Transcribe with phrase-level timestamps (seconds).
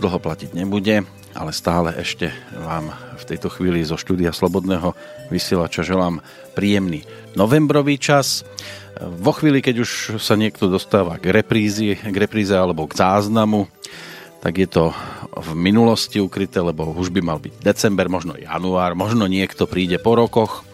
[0.00, 1.04] dlho platiť nebude,
[1.36, 4.96] ale stále ešte vám v tejto chvíli zo štúdia Slobodného
[5.28, 6.24] vysielača želám
[6.56, 7.04] príjemný
[7.36, 8.42] novembrový čas.
[8.98, 13.68] Vo chvíli, keď už sa niekto dostáva k reprízi, k repríze alebo k záznamu,
[14.40, 14.96] tak je to
[15.36, 20.16] v minulosti ukryté, lebo už by mal byť december, možno január, možno niekto príde po
[20.16, 20.64] rokoch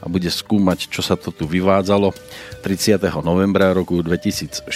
[0.00, 2.16] a bude skúmať, čo sa to tu vyvádzalo
[2.64, 2.96] 30.
[3.20, 4.72] novembra roku 2016.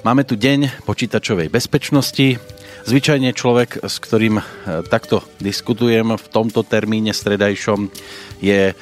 [0.00, 2.55] Máme tu deň počítačovej bezpečnosti.
[2.86, 4.42] Zvyčajne človek, s ktorým e,
[4.86, 7.90] takto diskutujem v tomto termíne stredajšom,
[8.38, 8.74] je e,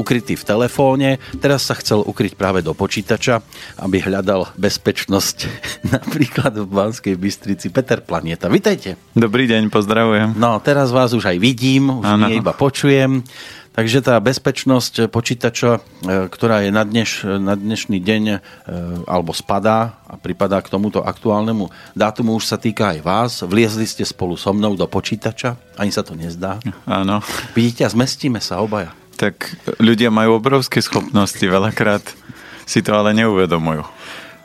[0.00, 1.20] ukrytý v telefóne.
[1.36, 3.44] Teraz sa chcel ukryť práve do počítača,
[3.84, 5.36] aby hľadal bezpečnosť
[6.00, 7.68] napríklad v Banskej Bystrici.
[7.68, 8.96] Peter Planieta, vitajte.
[9.12, 10.32] Dobrý deň, pozdravujem.
[10.32, 12.32] No, teraz vás už aj vidím, už ano.
[12.32, 13.20] nie iba počujem.
[13.72, 18.38] Takže tá bezpečnosť počítača, e, ktorá je na, dneš, na dnešný deň e,
[19.08, 23.32] alebo spadá a pripadá k tomuto aktuálnemu dátumu, už sa týka aj vás.
[23.40, 26.60] Vliezli ste spolu so mnou do počítača, ani sa to nezdá.
[26.84, 27.24] Áno.
[27.56, 28.92] Vidíte, a zmestíme sa obaja.
[29.16, 32.04] Tak ľudia majú obrovské schopnosti, veľakrát
[32.68, 33.88] si to ale neuvedomujú.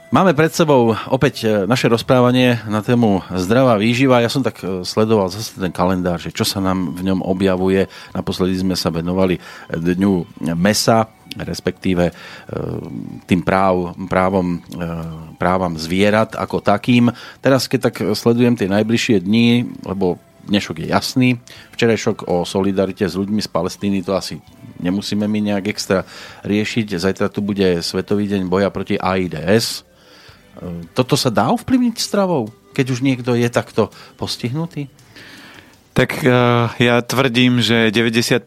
[0.08, 4.23] Máme pred sebou opäť e, naše rozprávanie na tému zdravá výživa.
[4.23, 7.91] Ja som tak e, sledoval zase ten kalendár, že čo sa nám v ňom objavuje.
[8.16, 9.36] Naposledy sme sa venovali
[9.67, 12.14] dňu mesa, respektíve e,
[13.27, 14.64] tým práv, právom,
[15.36, 17.11] právam zvierat ako takým.
[17.44, 21.30] Teraz, keď tak sledujem tie najbližšie dni, lebo dnešok je jasný,
[21.76, 24.39] včerajšok o solidarite s ľuďmi z Palestíny to asi
[24.80, 26.08] nemusíme my nejak extra
[26.48, 26.95] riešiť.
[26.95, 29.86] Zajtra tu bude Svetový deň boja proti AIDS,
[30.94, 34.90] toto sa dá ovplyvniť stravou, keď už niekto je takto postihnutý?
[35.98, 38.45] Tak uh, ja tvrdím, že 95%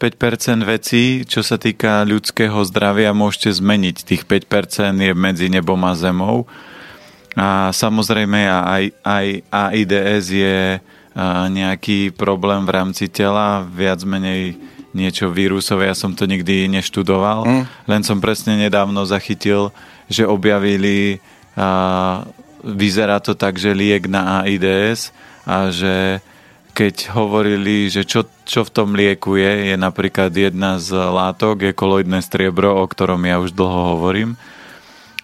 [0.63, 4.07] vecí, čo sa týka ľudského zdravia, môžete zmeniť.
[4.07, 6.47] Tých 5% je medzi nebom a zemou.
[7.35, 14.55] A samozrejme aj, aj AIDS je uh, nejaký problém v rámci tela, viac menej
[14.95, 17.65] niečo vírusové, ja som to nikdy neštudoval, mm.
[17.87, 19.71] len som presne nedávno zachytil,
[20.11, 21.23] že objavili
[21.57, 21.69] a
[22.65, 25.11] vyzerá to tak, že liek na AIDS
[25.49, 26.21] a že
[26.71, 31.73] keď hovorili, že čo, čo v tom lieku je, je napríklad jedna z látok, je
[31.75, 34.39] koloidné striebro, o ktorom ja už dlho hovorím.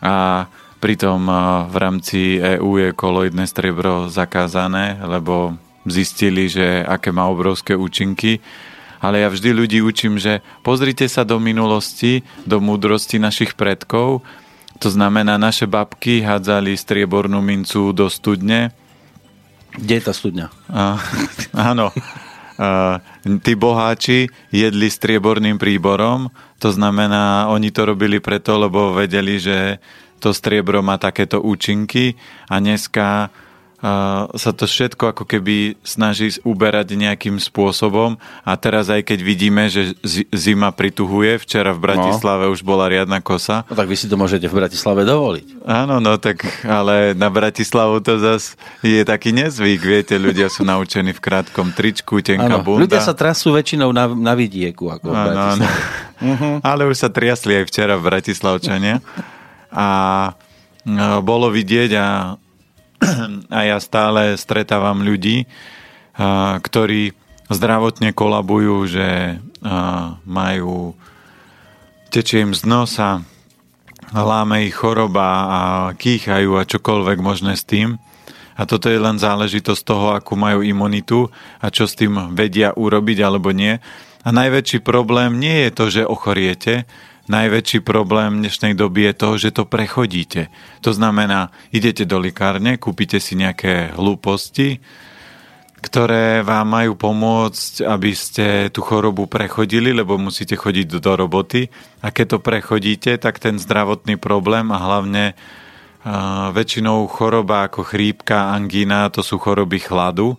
[0.02, 0.46] A
[0.82, 1.30] pritom
[1.70, 5.56] v rámci EÚ je koloidné striebro zakázané, lebo
[5.86, 8.42] zistili, že aké má obrovské účinky.
[8.98, 14.26] Ale ja vždy ľudí učím, že pozrite sa do minulosti, do múdrosti našich predkov
[14.78, 18.72] to znamená, naše babky hádzali striebornú mincu do studne.
[19.76, 20.46] Kde je tá studňa?
[20.72, 21.00] A,
[21.52, 21.92] áno.
[22.56, 23.00] A,
[23.44, 29.76] tí boháči jedli strieborným príborom, to znamená, oni to robili preto, lebo vedeli, že
[30.16, 32.16] to striebro má takéto účinky
[32.48, 33.28] a dneska
[34.36, 39.92] sa to všetko ako keby snaží uberať nejakým spôsobom a teraz aj keď vidíme, že
[40.32, 42.56] zima prituhuje, včera v Bratislave no.
[42.56, 43.68] už bola riadna kosa.
[43.68, 45.68] No tak vy si to môžete v Bratislave dovoliť.
[45.68, 51.12] Áno, no tak, ale na Bratislavu to zas je taký nezvyk, viete, ľudia sú naučení
[51.12, 52.88] v krátkom tričku, tenká ano, bunda.
[52.88, 55.80] Ľudia sa trasú väčšinou na, na vidieku, ako v Bratislave.
[56.24, 56.54] uh-huh.
[56.72, 59.04] Ale už sa triasli aj včera v Bratislavčania.
[59.68, 59.86] A
[60.88, 62.06] no, bolo vidieť a
[63.52, 65.44] a ja stále stretávam ľudí,
[66.62, 67.12] ktorí
[67.52, 69.38] zdravotne kolabujú, že
[70.24, 70.96] majú
[72.08, 73.20] tečie im z nosa,
[74.14, 75.60] láme ich choroba a
[75.92, 77.98] kýchajú a čokoľvek možné s tým.
[78.56, 81.28] A toto je len záležitosť toho, akú majú imunitu
[81.60, 83.76] a čo s tým vedia urobiť alebo nie.
[84.24, 86.88] A najväčší problém nie je to, že ochoriete,
[87.26, 90.48] najväčší problém dnešnej doby je to, že to prechodíte.
[90.82, 94.78] To znamená, idete do likárne, kúpite si nejaké hlúposti,
[95.82, 101.70] ktoré vám majú pomôcť, aby ste tú chorobu prechodili, lebo musíte chodiť do roboty.
[102.02, 108.50] A keď to prechodíte, tak ten zdravotný problém a hlavne uh, väčšinou choroba ako chrípka,
[108.56, 110.34] angína, to sú choroby chladu.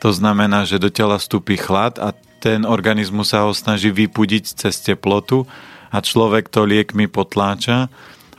[0.00, 4.80] To znamená, že do tela vstúpi chlad a ten organizmus sa ho snaží vypudiť cez
[4.80, 5.44] teplotu
[5.90, 7.90] a človek to liekmi potláča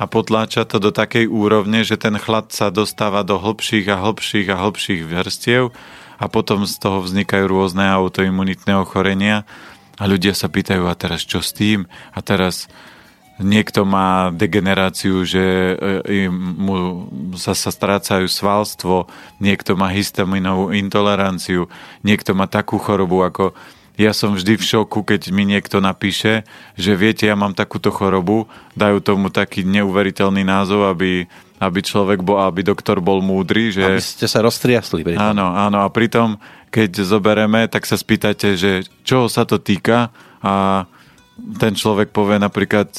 [0.02, 4.48] a potláča to do takej úrovne, že ten chlad sa dostáva do hlbších a hlbších
[4.50, 5.70] a hlbších vrstiev
[6.18, 9.46] a potom z toho vznikajú rôzne autoimunitné ochorenia
[10.02, 11.86] a ľudia sa pýtajú, a teraz čo s tým?
[12.18, 12.66] A teraz
[13.42, 17.06] niekto má degeneráciu, že e, mu
[17.38, 19.10] sa, sa strácajú svalstvo,
[19.42, 21.70] niekto má histaminovú intoleranciu,
[22.06, 23.46] niekto má takú chorobu ako
[24.02, 26.42] ja som vždy v šoku, keď mi niekto napíše,
[26.74, 31.30] že viete, ja mám takúto chorobu, dajú tomu taký neuveriteľný názov, aby,
[31.62, 33.70] aby človek bol, aby doktor bol múdry.
[33.70, 33.84] Že...
[33.86, 35.06] Aby ste sa roztriasli.
[35.06, 35.22] Pritom.
[35.22, 36.42] Áno, áno, a pritom,
[36.74, 40.10] keď zobereme, tak sa spýtate, že čoho sa to týka
[40.42, 40.86] a
[41.62, 42.90] ten človek povie napríklad,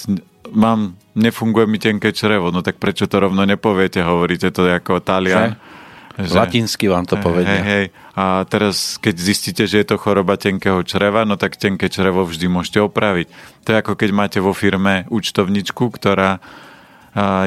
[0.54, 5.58] mám, nefunguje mi tenké črevo, no tak prečo to rovno nepoviete, hovoríte to ako Talian.
[5.58, 5.71] Že?
[6.12, 7.56] Že, Latinsky vám to povedia.
[7.56, 7.86] Hej, hej.
[8.12, 12.52] A teraz, keď zistíte, že je to choroba tenkého čreva, no tak tenké črevo vždy
[12.52, 13.32] môžete opraviť.
[13.64, 16.42] To je ako keď máte vo firme účtovničku, ktorá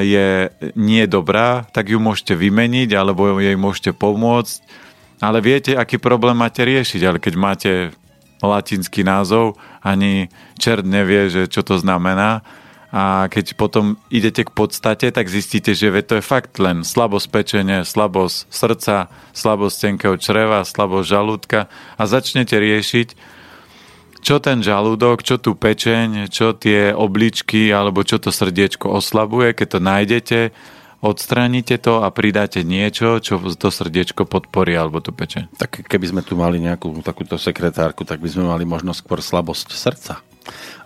[0.02, 4.62] je nie dobrá, tak ju môžete vymeniť alebo jej môžete pomôcť.
[5.22, 7.02] Ale viete, aký problém máte riešiť.
[7.02, 7.72] Ale keď máte
[8.42, 10.28] latinský názov, ani
[10.58, 12.46] čert nevie, že čo to znamená,
[12.96, 17.84] a keď potom idete k podstate, tak zistíte, že to je fakt len slabosť pečenia,
[17.84, 23.36] slabosť srdca, slabosť tenkého čreva, slabosť žalúdka a začnete riešiť,
[24.24, 29.76] čo ten žalúdok, čo tu pečeň, čo tie obličky alebo čo to srdiečko oslabuje, keď
[29.76, 30.40] to nájdete,
[31.04, 35.52] odstránite to a pridáte niečo, čo to srdiečko podporí alebo tu pečeň.
[35.60, 39.68] Tak keby sme tu mali nejakú takúto sekretárku, tak by sme mali možno skôr slabosť
[39.76, 40.25] srdca.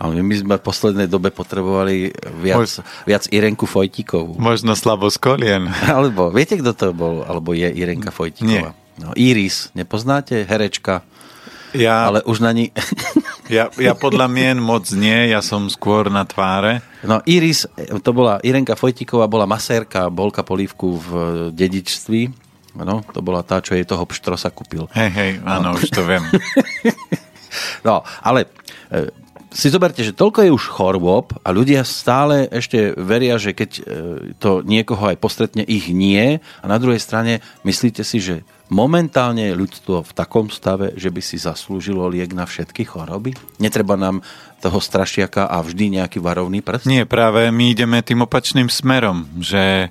[0.00, 2.80] Ale my sme v poslednej dobe potrebovali viac, Mož...
[3.04, 4.40] viac Irenku Fojtíkovú.
[4.40, 5.68] Možno slabo kolien.
[5.90, 7.22] Alebo, viete, kto to bol?
[7.24, 8.72] Alebo je Irenka Fojtíková?
[9.00, 10.44] No, Iris, nepoznáte?
[10.44, 11.00] Herečka.
[11.70, 12.74] Ja, ale už na ní...
[13.46, 16.82] ja, ja podľa mien moc nie, ja som skôr na tváre.
[17.06, 17.64] No Iris,
[18.02, 21.10] to bola Irenka Fojtíková, bola masérka, bolka polívku v
[21.54, 22.50] dedičství.
[22.78, 24.86] No, to bola tá, čo jej toho pštrosa kúpil.
[24.94, 25.78] Hej, hej, áno, no.
[25.78, 26.22] už to viem.
[27.86, 28.46] no, ale
[28.94, 29.10] e,
[29.50, 33.82] si zoberte, že toľko je už chorôb a ľudia stále ešte veria, že keď e,
[34.38, 36.38] to niekoho aj postretne, ich nie.
[36.62, 41.18] A na druhej strane myslíte si, že momentálne je ľudstvo v takom stave, že by
[41.18, 43.34] si zaslúžilo liek na všetky choroby?
[43.58, 44.22] Netreba nám
[44.62, 46.86] toho strašiaka a vždy nejaký varovný prst?
[46.86, 49.90] Nie, práve my ideme tým opačným smerom, že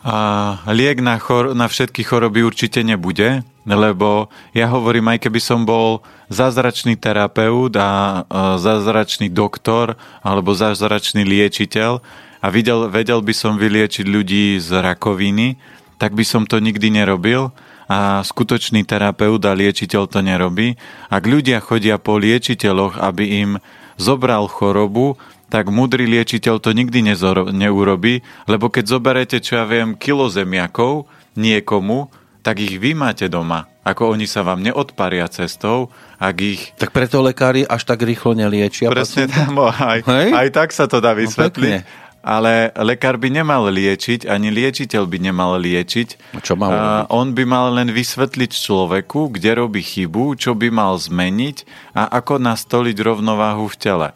[0.00, 5.62] a liek na, chor- na všetky choroby určite nebude, lebo ja hovorím, aj keby som
[5.62, 8.22] bol zázračný terapeut a
[8.58, 12.02] zázračný doktor alebo zázračný liečiteľ
[12.40, 15.60] a videl, vedel by som vyliečiť ľudí z rakoviny,
[16.00, 17.52] tak by som to nikdy nerobil
[17.90, 20.78] a skutočný terapeut a liečiteľ to nerobí.
[21.10, 23.50] Ak ľudia chodia po liečiteľoch, aby im
[23.98, 25.18] zobral chorobu,
[25.50, 32.06] tak múdry liečiteľ to nikdy neurobí, lebo keď zoberete, čo ja viem, kilo zemiakov niekomu,
[32.40, 33.68] tak ich vy máte doma.
[33.80, 35.88] Ako oni sa vám neodparia cestou,
[36.20, 36.60] ak ich...
[36.76, 38.92] Tak preto lekári až tak rýchlo neliečia.
[38.92, 41.74] Presne tam, aj, aj tak sa to dá no vysvetliť.
[41.80, 46.36] No, ale lekár by nemal liečiť, ani liečiteľ by nemal liečiť.
[46.44, 51.00] Čo mal a on by mal len vysvetliť človeku, kde robí chybu, čo by mal
[51.00, 51.64] zmeniť
[51.96, 54.08] a ako nastoliť rovnováhu v tele.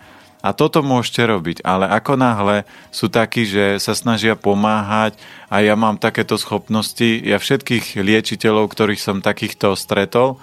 [0.44, 5.16] A toto môžete robiť, ale ako náhle sú takí, že sa snažia pomáhať
[5.48, 10.36] a ja mám takéto schopnosti, ja všetkých liečiteľov, ktorých som takýchto stretol,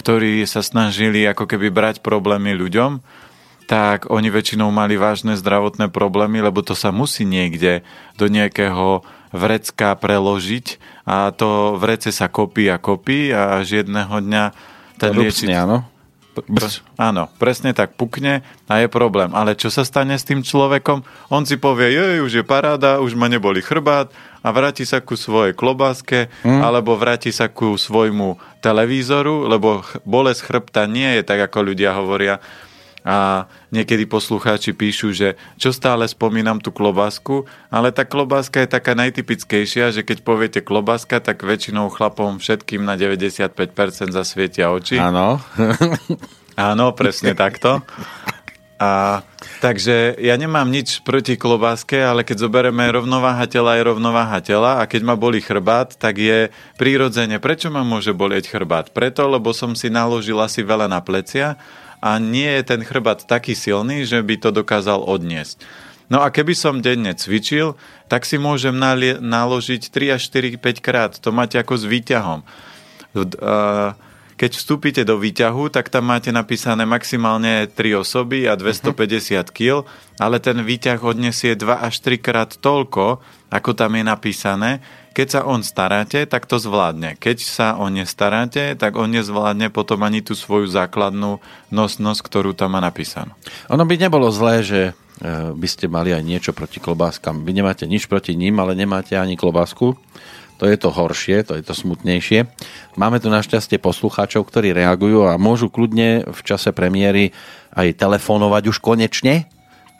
[0.00, 3.04] ktorí sa snažili ako keby brať problémy ľuďom,
[3.68, 7.84] tak oni väčšinou mali vážne zdravotné problémy, lebo to sa musí niekde
[8.16, 9.04] do nejakého
[9.36, 14.44] vrecka preložiť a to vrece sa kopí a kopí a až jedného dňa
[14.96, 15.12] ten.
[15.12, 15.91] Áno,
[17.36, 19.28] presne tak pukne a je problém.
[19.36, 21.04] Ale čo sa stane s tým človekom?
[21.28, 24.08] On si povie, jej, už je paráda, už ma neboli chrbát
[24.40, 26.60] a vráti sa ku svojej klobáske hmm.
[26.64, 32.42] alebo vráti sa ku svojmu televízoru, lebo bolesť chrbta nie je tak, ako ľudia hovoria,
[33.02, 38.94] a niekedy poslucháči píšu, že čo stále spomínam tú klobásku, ale tá klobáska je taká
[38.94, 45.02] najtypickejšia, že keď poviete klobáska, tak väčšinou chlapom všetkým na 95% zasvietia oči.
[45.02, 45.42] Áno.
[46.54, 47.82] Áno, presne takto.
[48.82, 49.22] A,
[49.62, 54.90] takže ja nemám nič proti klobáske, ale keď zoberieme rovnováha tela je rovnováha tela a
[54.90, 56.50] keď ma boli chrbát, tak je
[56.82, 57.38] prírodzene.
[57.38, 58.90] Prečo ma môže bolieť chrbát?
[58.90, 61.54] Preto, lebo som si naložil asi veľa na plecia
[62.02, 65.62] a nie je ten chrbát taký silný, že by to dokázal odniesť.
[66.10, 67.78] No a keby som denne cvičil,
[68.10, 68.76] tak si môžem
[69.22, 71.12] naložiť 3 až 4, 5 krát.
[71.22, 72.44] To máte ako s výťahom.
[74.32, 79.86] Keď vstúpite do výťahu, tak tam máte napísané maximálne 3 osoby a 250 kg,
[80.18, 84.70] ale ten výťah odnesie 2 až 3 krát toľko, ako tam je napísané,
[85.12, 87.20] keď sa on staráte, tak to zvládne.
[87.20, 91.38] Keď sa on nestaráte, tak on nezvládne potom ani tú svoju základnú
[91.68, 93.36] nosnosť, ktorú tam má napísanú.
[93.68, 94.92] Ono by nebolo zlé, že e,
[95.52, 97.44] by ste mali aj niečo proti klobáskam.
[97.44, 99.94] Vy nemáte nič proti ním, ale nemáte ani klobásku.
[100.60, 102.46] To je to horšie, to je to smutnejšie.
[102.94, 107.34] Máme tu našťastie poslucháčov, ktorí reagujú a môžu kľudne v čase premiéry
[107.74, 109.50] aj telefonovať už konečne,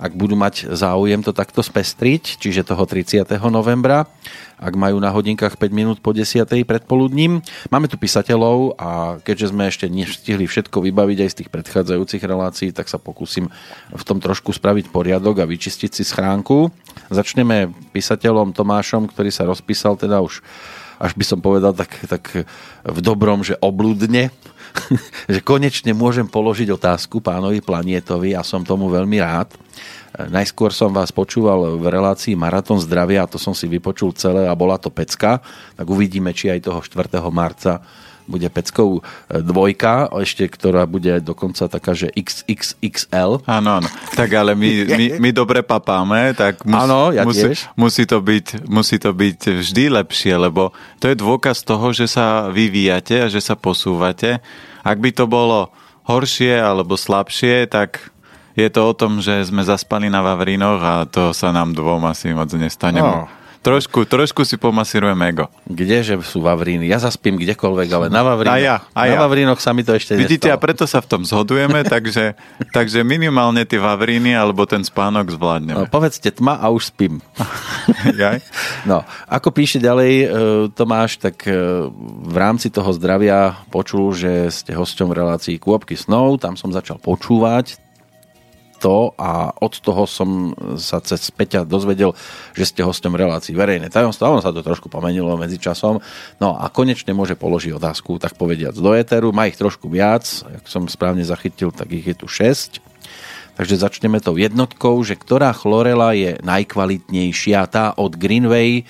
[0.03, 3.23] ak budú mať záujem to takto spestriť, čiže toho 30.
[3.47, 4.11] novembra,
[4.59, 6.43] ak majú na hodinkách 5 minút po 10.
[6.67, 7.39] predpoludním.
[7.71, 12.75] Máme tu písateľov a keďže sme ešte nestihli všetko vybaviť aj z tých predchádzajúcich relácií,
[12.75, 13.47] tak sa pokúsim
[13.95, 16.71] v tom trošku spraviť poriadok a vyčistiť si schránku.
[17.11, 20.43] Začneme písateľom Tomášom, ktorý sa rozpísal teda už
[21.03, 22.47] až by som povedal tak, tak
[22.87, 24.31] v dobrom, že obludne,
[25.33, 29.55] že konečne môžem položiť otázku pánovi Planietovi a som tomu veľmi rád.
[30.13, 34.53] Najskôr som vás počúval v relácii Maratón zdravia a to som si vypočul celé a
[34.53, 35.41] bola to pecka.
[35.73, 37.17] Tak uvidíme, či aj toho 4.
[37.33, 37.81] marca
[38.33, 39.01] bude peckou e,
[39.45, 43.45] dvojka, ešte ktorá bude dokonca taká, že XXXL.
[43.45, 43.89] Áno, áno.
[44.17, 48.65] Tak ale my, my, my dobre papáme, tak mus, áno, ja musí, musí, to byť,
[48.65, 53.45] musí to byť vždy lepšie, lebo to je dôkaz toho, že sa vyvíjate a že
[53.45, 54.41] sa posúvate.
[54.81, 55.69] Ak by to bolo
[56.09, 58.11] horšie alebo slabšie, tak
[58.53, 62.33] je to o tom, že sme zaspali na Vavrinoch a to sa nám dvom asi
[62.37, 63.01] moc nestane.
[63.01, 63.29] No.
[63.63, 65.47] Trošku, trošku si pomasírujem ego.
[65.71, 66.91] Kdeže sú Vavríny?
[66.91, 69.19] Ja zaspím kdekoľvek, ale na Vavrínoch, a ja, a na ja.
[69.23, 70.59] Vavrínoch sa mi to ešte Vidíte, nestalo.
[70.59, 72.35] a preto sa v tom zhodujeme, takže,
[72.75, 75.79] takže minimálne tie Vavríny alebo ten spánok zvládneme.
[75.79, 77.23] No, povedzte tma a už spím.
[78.19, 78.43] Jaj?
[78.83, 80.27] No, ako píše ďalej e,
[80.75, 81.55] Tomáš, tak e,
[82.27, 86.99] v rámci toho zdravia počul, že ste hosťom v relácii Kôpky snov, tam som začal
[86.99, 87.79] počúvať
[88.83, 92.11] to a od toho som sa cez Peťa dozvedel,
[92.59, 94.27] že ste hostom relácií verejné tajomstvo.
[94.27, 96.03] Ono sa to trošku pomenilo medzi časom.
[96.43, 99.31] No a konečne môže položiť otázku, tak povediac do éteru.
[99.31, 102.83] Má ich trošku viac, ak som správne zachytil, tak ich je tu 6.
[103.53, 108.89] Takže začneme tou jednotkou, že ktorá chlorela je najkvalitnejšia, tá od Greenway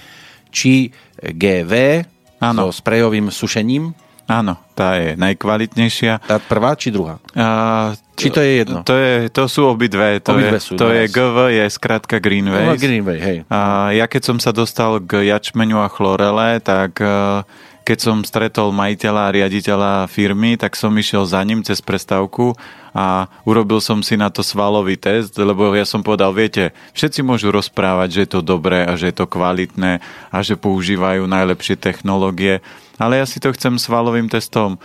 [0.54, 2.06] či GV
[2.38, 2.70] Áno.
[2.70, 3.90] so sprejovým sušením?
[4.30, 6.22] Áno, tá je najkvalitnejšia.
[6.24, 7.18] Tá prvá či druhá?
[7.34, 8.78] A, či to je jedno?
[8.86, 10.22] To, je, to sú obidve.
[10.22, 12.66] To, obidve je, sú, to no, je GV, je skratka Greenway.
[12.70, 13.38] No, Greenway, hej.
[13.50, 17.42] A ja keď som sa dostal k jačmeňu a chlorele, tak e,
[17.82, 22.54] keď som stretol majiteľa a riaditeľa firmy, tak som išiel za ním cez prestávku
[22.94, 27.50] a urobil som si na to svalový test, lebo ja som povedal, viete, všetci môžu
[27.50, 29.98] rozprávať, že je to dobré a že je to kvalitné
[30.30, 32.62] a že používajú najlepšie technológie,
[33.00, 34.78] ale ja si to chcem svalovým testom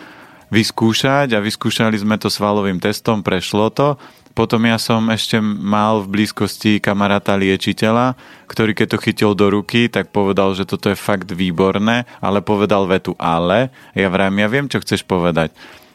[0.48, 4.00] vyskúšať a vyskúšali sme to svalovým testom, prešlo to.
[4.38, 8.14] Potom ja som ešte mal v blízkosti kamaráta liečiteľa,
[8.46, 12.86] ktorý keď to chytil do ruky, tak povedal, že toto je fakt výborné, ale povedal
[12.86, 13.74] vetu ale.
[13.98, 15.50] Ja vrám, ja viem, čo chceš povedať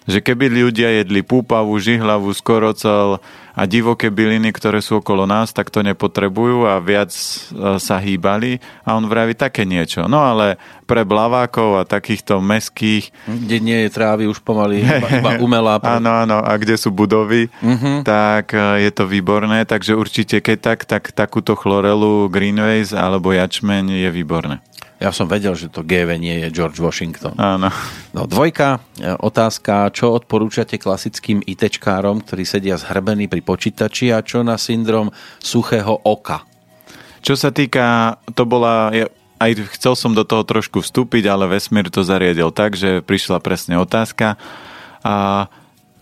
[0.06, 5.68] že keby ľudia jedli púpavú, žihlavú, skorocel a divoké byliny, ktoré sú okolo nás, tak
[5.68, 10.08] to nepotrebujú a viac e, sa hýbali a on vraví také niečo.
[10.08, 10.56] No ale
[10.88, 13.12] pre blavákov a takýchto meských...
[13.28, 15.76] Kde nie je trávy už pomaly, iba, iba umelá.
[15.76, 16.00] Pre...
[16.00, 18.00] Áno, áno, a kde sú budovy, uh-huh.
[18.02, 24.08] tak e, je to výborné, takže určite keď tak, tak takúto chlorelu Greenways alebo jačmeň
[24.08, 24.64] je výborné.
[25.02, 27.34] Ja som vedel, že to GV nie je George Washington.
[27.34, 27.74] Áno.
[28.14, 34.46] No, dvojka, e, otázka, čo odporúčate klasickým ITčkárom, ktorí sedia zhrbení pri počítači a čo
[34.46, 35.10] na syndrom
[35.42, 36.46] suchého oka?
[37.18, 39.10] Čo sa týka, to bola, ja,
[39.42, 43.82] aj chcel som do toho trošku vstúpiť, ale vesmír to zariadil tak, že prišla presne
[43.82, 44.38] otázka.
[45.02, 45.46] A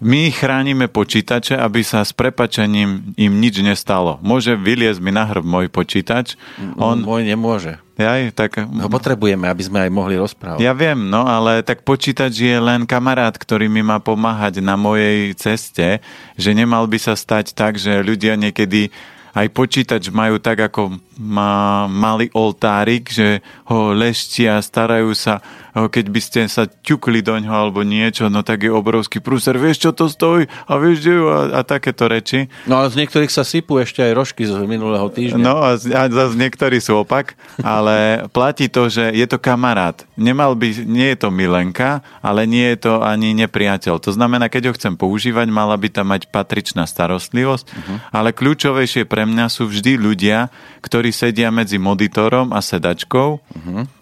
[0.00, 4.16] my chránime počítače, aby sa s prepačením im nič nestalo.
[4.25, 6.40] Môže vyliezť mi na hrb môj počítač.
[6.80, 7.00] On...
[7.00, 7.80] Môj nemôže.
[8.00, 8.64] Jaj, tak...
[8.64, 10.64] Ho potrebujeme, aby sme aj mohli rozprávať.
[10.64, 15.37] Ja viem, no ale tak počítač je len kamarát, ktorý mi má pomáhať na mojej
[15.37, 16.00] ceste,
[16.40, 18.88] že nemal by sa stať tak, že ľudia niekedy
[19.30, 25.38] aj počítač majú tak, ako má malý oltárik, že ho leštia, starajú sa
[25.75, 29.87] keď by ste sa ťukli do ňoho alebo niečo, no tak je obrovský prúser, vieš
[29.87, 32.50] čo to stojí a vieš, že a, a takéto reči.
[32.67, 35.39] No ale z niektorých sa sypú ešte aj rožky z minulého týždňa.
[35.39, 40.03] No a, a zase niektorí sú opak, ale platí to, že je to kamarát.
[40.19, 44.03] Nemal by, nie je to milenka, ale nie je to ani nepriateľ.
[44.03, 47.97] To znamená, keď ho chcem používať, mala by tam mať patričná starostlivosť, uh-huh.
[48.11, 50.50] ale kľúčovejšie pre mňa sú vždy ľudia,
[50.83, 54.00] ktorí sedia medzi monitorom a sedačkou uh-huh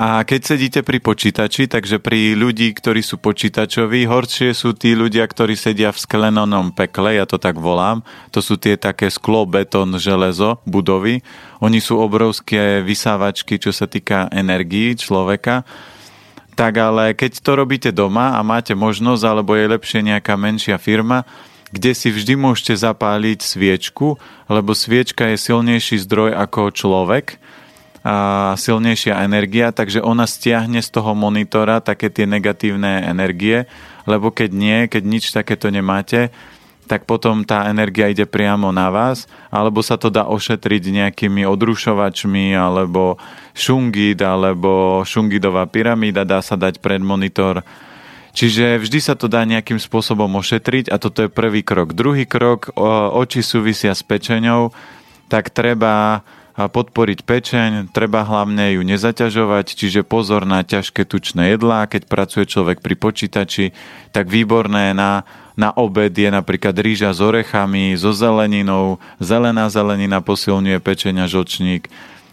[0.00, 5.28] a keď sedíte pri počítači, takže pri ľudí, ktorí sú počítačoví, horšie sú tí ľudia,
[5.28, 8.00] ktorí sedia v sklenonom pekle, ja to tak volám.
[8.32, 11.20] To sú tie také sklo, betón, železo, budovy.
[11.60, 15.68] Oni sú obrovské vysávačky, čo sa týka energií človeka.
[16.56, 21.28] Tak ale keď to robíte doma a máte možnosť, alebo je lepšie nejaká menšia firma,
[21.76, 24.16] kde si vždy môžete zapáliť sviečku,
[24.48, 27.36] lebo sviečka je silnejší zdroj ako človek,
[28.56, 33.68] silnejšia energia, takže ona stiahne z toho monitora také tie negatívne energie,
[34.08, 36.32] lebo keď nie, keď nič takéto nemáte,
[36.88, 42.50] tak potom tá energia ide priamo na vás, alebo sa to dá ošetriť nejakými odrušovačmi,
[42.50, 43.14] alebo
[43.54, 47.62] šungit, alebo šungidová pyramída dá sa dať pred monitor.
[48.34, 51.94] Čiže vždy sa to dá nejakým spôsobom ošetriť a toto je prvý krok.
[51.94, 52.74] Druhý krok,
[53.14, 54.74] oči súvisia s pečeňou,
[55.30, 56.26] tak treba
[56.68, 62.82] podporiť pečeň, treba hlavne ju nezaťažovať, čiže pozor na ťažké tučné jedlá, keď pracuje človek
[62.84, 63.72] pri počítači,
[64.10, 65.24] tak výborné na,
[65.54, 71.86] na obed je napríklad rýža s orechami, so zeleninou, zelená zelenina posilňuje pečeň a žočník.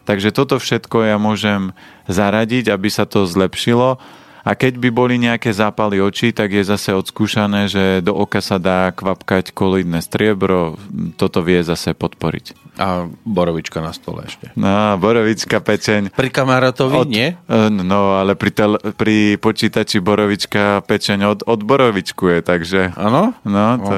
[0.08, 1.76] Takže toto všetko ja môžem
[2.08, 4.00] zaradiť, aby sa to zlepšilo
[4.48, 8.56] a keď by boli nejaké zápaly očí, tak je zase odskúšané, že do oka sa
[8.56, 10.80] dá kvapkať koloidné striebro.
[11.20, 12.80] Toto vie zase podporiť.
[12.80, 14.56] A borovička na stole ešte.
[14.56, 16.16] No, borovička, pečeň.
[16.16, 17.36] Pri kamarátovi od, nie?
[17.36, 22.96] E, no, ale pri, tel, pri počítači borovička, pečeň od, od borovičku je, takže...
[22.96, 23.36] Áno?
[23.44, 23.96] No, to...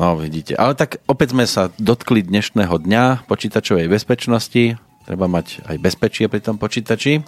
[0.00, 0.56] No, vidíte.
[0.56, 4.80] Ale tak opäť sme sa dotkli dnešného dňa počítačovej bezpečnosti.
[5.04, 7.20] Treba mať aj bezpečie pri tom počítači.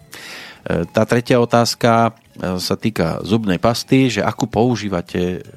[0.62, 5.50] Tá tretia otázka e, sa týka zubnej pasty, že akú používate e,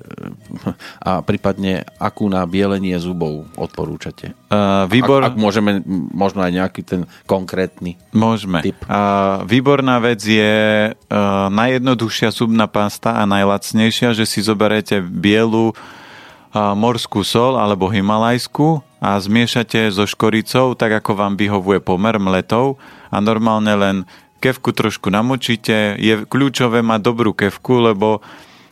[0.98, 4.34] a prípadne akú na bielenie zubov odporúčate?
[4.50, 5.22] Uh, výbor...
[5.22, 8.66] Ak, ak môžeme, možno aj nejaký ten konkrétny Môžeme.
[8.66, 8.82] Typ.
[8.90, 16.74] Uh, výborná vec je uh, najjednoduchšia zubná pasta a najlacnejšia, že si zoberete bielu uh,
[16.74, 22.82] morskú sol alebo himalajskú a zmiešate so škoricou, tak ako vám vyhovuje pomer mletov
[23.14, 23.98] a normálne len
[24.46, 25.98] kevku trošku namočíte.
[25.98, 28.22] Je kľúčové mať dobrú kevku, lebo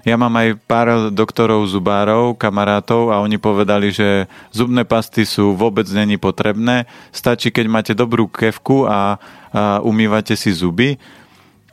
[0.06, 5.90] ja mám aj pár doktorov zubárov, kamarátov a oni povedali, že zubné pasty sú vôbec
[5.90, 6.86] není potrebné.
[7.10, 9.18] Stačí, keď máte dobrú kevku a,
[9.50, 11.02] a umývate si zuby.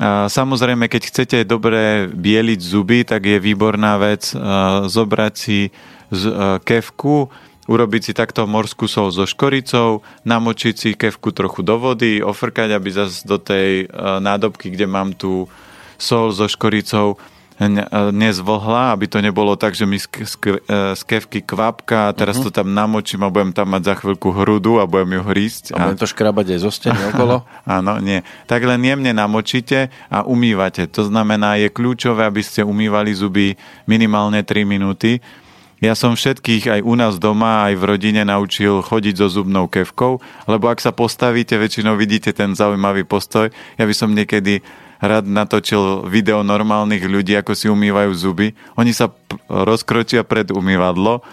[0.00, 4.32] A samozrejme, keď chcete dobre bieliť zuby, tak je výborná vec
[4.88, 5.68] zobrať si
[6.64, 7.28] kevku,
[7.70, 12.90] urobiť si takto morskú sol so škoricou, namočiť si kevku trochu do vody, ofrkať, aby
[12.90, 15.46] zase do tej e, nádobky, kde mám tú
[15.94, 17.70] sol so škoricou, e,
[18.10, 22.50] nezvlhla, aby to nebolo tak, že mi z, e, kevky kvapka a teraz uh-huh.
[22.50, 25.64] to tam namočím a budem tam mať za chvíľku hrudu a budem ju hrísť.
[25.70, 27.46] A, a budem to škrabať aj zo steny okolo?
[27.78, 28.26] Áno, nie.
[28.50, 30.90] Tak len jemne namočíte a umývate.
[30.90, 33.54] To znamená, je kľúčové, aby ste umývali zuby
[33.86, 35.22] minimálne 3 minúty,
[35.80, 40.20] ja som všetkých aj u nás doma, aj v rodine naučil chodiť so zubnou kevkou,
[40.44, 43.48] lebo ak sa postavíte, väčšinou vidíte ten zaujímavý postoj.
[43.80, 44.60] Ja by som niekedy
[45.00, 48.52] rád natočil video normálnych ľudí, ako si umývajú zuby.
[48.76, 49.08] Oni sa
[49.48, 51.24] rozkročia pred umývadlo,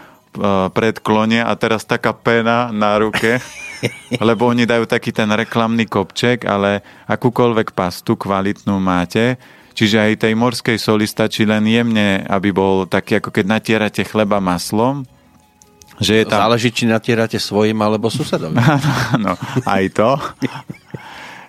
[0.72, 3.44] pred klone a teraz taká pena na ruke,
[4.32, 6.80] lebo oni dajú taký ten reklamný kopček, ale
[7.12, 9.36] akúkoľvek pastu kvalitnú máte,
[9.78, 14.42] Čiže aj tej morskej soli stačí len jemne, aby bol taký, ako keď natierate chleba
[14.42, 15.06] maslom,
[16.02, 16.50] že je tam...
[16.50, 18.54] Záleží, či natierate svojim alebo susedom.
[18.58, 19.34] Áno, áno,
[19.66, 20.12] aj to.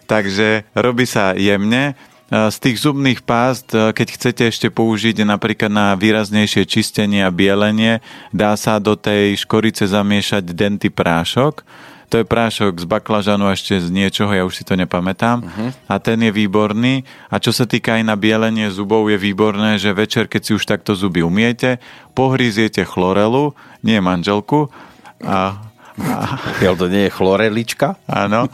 [0.09, 1.97] Takže robí sa jemne.
[2.29, 8.05] Z tých zubných pást, keď chcete ešte použiť napríklad na výraznejšie čistenie a bielenie,
[8.37, 11.65] dá sa do tej škorice zamiešať denty prášok
[12.09, 15.45] to je prášok z baklažanu ešte z niečoho, ja už si to nepamätám.
[15.45, 15.71] Uh-huh.
[15.85, 17.05] A ten je výborný.
[17.29, 20.65] A čo sa týka aj na bielenie zubov, je výborné, že večer, keď si už
[20.65, 21.77] takto zuby umiete,
[22.17, 23.53] pohryziete chlorelu,
[23.85, 24.73] nie manželku.
[25.21, 25.61] A,
[26.01, 26.41] a...
[26.65, 28.01] To nie je chlorelička?
[28.09, 28.49] Áno.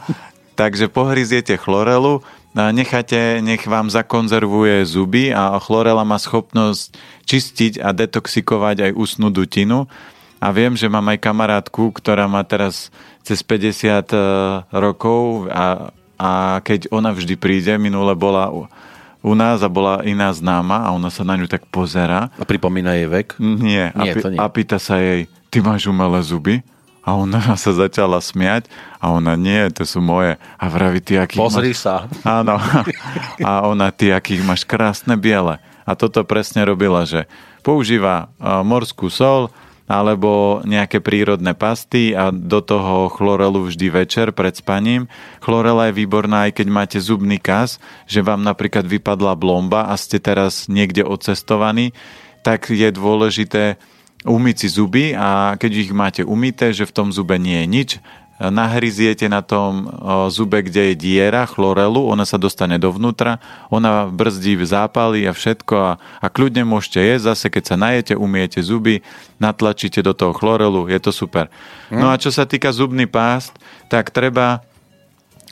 [0.59, 2.23] Takže pohryziete chlorelu,
[2.55, 6.95] necháte, nech vám zakonzervuje zuby a chlorela má schopnosť
[7.27, 9.91] čistiť a detoxikovať aj ústnu dutinu.
[10.39, 12.91] A viem, že mám aj kamarátku, ktorá má teraz
[13.25, 14.27] cez 50 eh,
[14.69, 18.51] rokov a, a keď ona vždy príde, minule bola
[19.25, 22.29] u nás a bola iná známa a ona sa na ňu tak pozera.
[22.37, 23.41] A pripomína jej vek?
[23.41, 23.89] Nie.
[23.97, 24.37] nie, a, to nie.
[24.37, 26.61] a pýta sa jej, ty máš umelé zuby?
[27.01, 28.69] A ona sa začala smiať
[29.01, 30.37] a ona, nie, to sú moje.
[30.61, 31.81] A vraví, ty akých Pozri máš...
[31.81, 32.05] sa.
[32.37, 32.61] Áno.
[33.41, 35.57] A ona, ty akých máš krásne biele.
[35.89, 37.25] A toto presne robila, že
[37.65, 39.49] používa eh, morskú sol,
[39.85, 45.05] alebo nejaké prírodné pasty a do toho chlorelu vždy večer pred spaním.
[45.45, 47.77] Chlorela je výborná aj keď máte zubný kas,
[48.09, 51.93] že vám napríklad vypadla blomba a ste teraz niekde odcestovaní,
[52.41, 53.77] tak je dôležité
[54.25, 57.89] umyť si zuby a keď ich máte umyté, že v tom zube nie je nič,
[58.35, 59.87] nahryziete na tom
[60.27, 63.39] zube, kde je diera chlorelu, ona sa dostane dovnútra,
[63.71, 68.13] ona brzdí v zápaly a všetko a, a kľudne môžete jesť, zase keď sa najete,
[68.19, 68.99] umiete zuby,
[69.39, 71.47] natlačíte do toho chlorelu, je to super.
[71.87, 73.55] No a čo sa týka zubný pást,
[73.87, 74.59] tak treba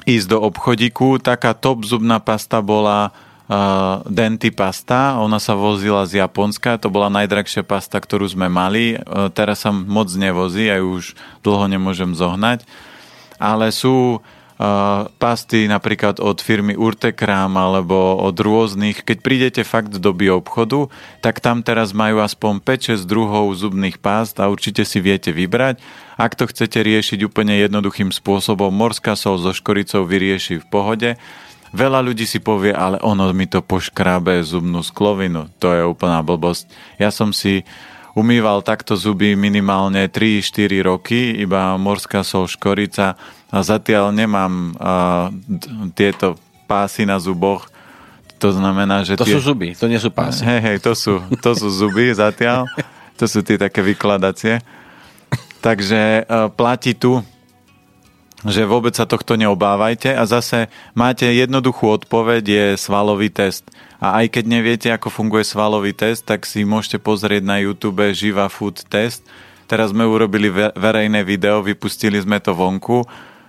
[0.04, 1.24] ísť do obchodíku.
[1.24, 3.16] Taká top zubná pasta bola
[3.50, 5.20] uh, Denty pasta.
[5.20, 6.80] Ona sa vozila z Japonska.
[6.80, 8.96] To bola najdrahšia pasta, ktorú sme mali.
[8.96, 11.04] Uh, teraz sa moc nevozí, aj už
[11.42, 12.64] dlho nemôžem zohnať.
[13.42, 14.24] Ale sú
[15.18, 19.02] pasty napríklad od firmy Urtekram alebo od rôznych.
[19.02, 24.48] Keď prídete fakt do bioobchodu, tak tam teraz majú aspoň 5-6 druhov zubných pást a
[24.48, 25.82] určite si viete vybrať.
[26.16, 31.10] Ak to chcete riešiť úplne jednoduchým spôsobom, morská sol so škoricou vyrieši v pohode.
[31.74, 35.50] Veľa ľudí si povie, ale ono mi to poškrábe zubnú sklovinu.
[35.58, 36.70] To je úplná blbosť.
[37.02, 37.66] Ja som si
[38.14, 43.18] umýval takto zuby minimálne 3-4 roky, iba morská sol škorica
[43.50, 45.34] a zatiaľ nemám uh,
[45.98, 46.38] tieto
[46.70, 47.66] pásy na zuboch.
[48.38, 49.18] To znamená, že...
[49.18, 49.34] To tie...
[49.34, 50.46] sú zuby, to nie sú pásy.
[50.46, 52.70] Hej, hej, to sú, to sú zuby zatiaľ.
[53.18, 54.62] To sú tie také vykladacie.
[55.62, 57.22] Takže uh, platí tu,
[58.44, 63.68] že vôbec sa tohto neobávajte a zase máte jednoduchú odpoveď, je svalový test.
[64.04, 68.52] A aj keď neviete, ako funguje svalový test, tak si môžete pozrieť na YouTube Živa
[68.52, 69.24] Food Test.
[69.64, 73.08] Teraz sme urobili verejné video, vypustili sme to vonku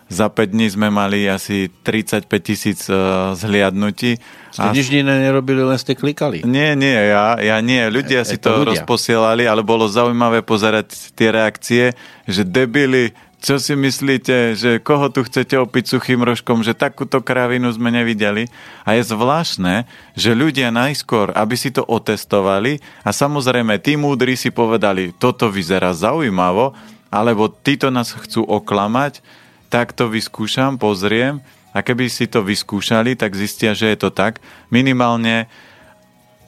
[0.08, 4.20] za 5 dní sme mali asi 35 tisíc uh, zhliadnutí.
[4.52, 4.72] Ste a...
[4.76, 6.44] nič iné nerobili, len ste klikali.
[6.44, 7.88] Nie, nie, ja, ja nie.
[7.88, 8.70] Ľudia e, si to, to ľudia.
[8.84, 11.84] rozposielali, ale bolo zaujímavé pozerať tie reakcie,
[12.28, 17.68] že debili, čo si myslíte, že koho tu chcete opiť suchým rožkom, že takúto kravinu
[17.68, 18.48] sme nevideli.
[18.88, 19.84] A je zvláštne,
[20.16, 25.92] že ľudia najskôr, aby si to otestovali a samozrejme tí múdri si povedali, toto vyzerá
[25.92, 26.72] zaujímavo,
[27.12, 29.20] alebo títo nás chcú oklamať,
[29.68, 31.44] tak to vyskúšam, pozriem
[31.76, 34.40] a keby si to vyskúšali, tak zistia, že je to tak.
[34.72, 35.52] Minimálne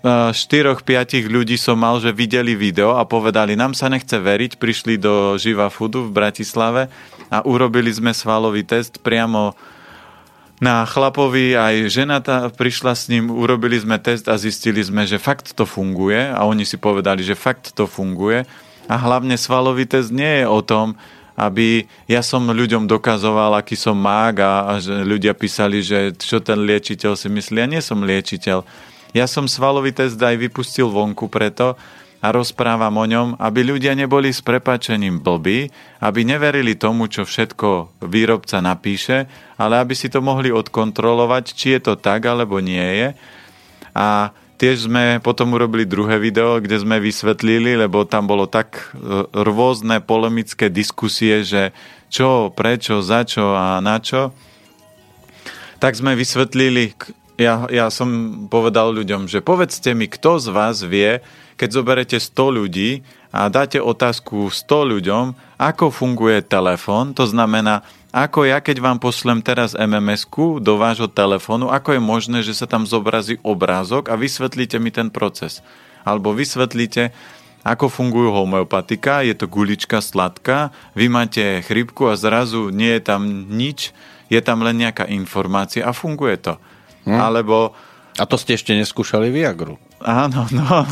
[0.07, 5.03] 4-5 e, ľudí som mal, že videli video a povedali, nám sa nechce veriť, prišli
[5.03, 6.87] do Živa Foodu v Bratislave
[7.27, 9.59] a urobili sme svalový test priamo
[10.63, 15.19] na chlapovi, aj žena tá prišla s ním, urobili sme test a zistili sme, že
[15.19, 18.47] fakt to funguje a oni si povedali, že fakt to funguje
[18.87, 20.95] a hlavne svalový test nie je o tom,
[21.37, 26.41] aby ja som ľuďom dokazoval, aký som mák a, a že ľudia písali, že čo
[26.41, 27.57] ten liečiteľ si myslí.
[27.61, 28.65] Ja nie som liečiteľ.
[29.17, 31.73] Ja som svalový test aj vypustil vonku preto
[32.21, 35.73] a rozprávam o ňom, aby ľudia neboli s prepačením blbí,
[36.05, 39.25] aby neverili tomu, čo všetko výrobca napíše,
[39.57, 43.09] ale aby si to mohli odkontrolovať, či je to tak, alebo nie je.
[43.97, 49.29] A Tiež sme potom urobili druhé video, kde sme vysvetlili, lebo tam bolo tak e,
[49.37, 51.77] rôzne polemické diskusie, že
[52.09, 54.33] čo, prečo, za čo a na čo.
[55.77, 56.97] Tak sme vysvetlili,
[57.37, 58.09] ja, ja som
[58.49, 61.21] povedal ľuďom, že povedzte mi, kto z vás vie,
[61.57, 65.25] keď zoberete 100 ľudí a dáte otázku 100 ľuďom,
[65.61, 67.85] ako funguje telefón, to znamená,
[68.17, 70.25] ako ja, keď vám pošlem teraz mms
[70.65, 75.13] do vášho telefónu, ako je možné, že sa tam zobrazí obrázok a vysvetlíte mi ten
[75.13, 75.61] proces.
[76.01, 77.13] Alebo vysvetlíte,
[77.61, 83.27] ako fungujú homeopatika, je to gulička sladká, vy máte chrypku a zrazu nie je tam
[83.53, 83.93] nič,
[84.33, 86.57] je tam len nejaká informácia a funguje to.
[87.07, 87.17] Hm.
[87.17, 87.73] Alebo...
[88.17, 89.77] A to ste ešte neskúšali Viagru.
[90.01, 90.85] Áno, no,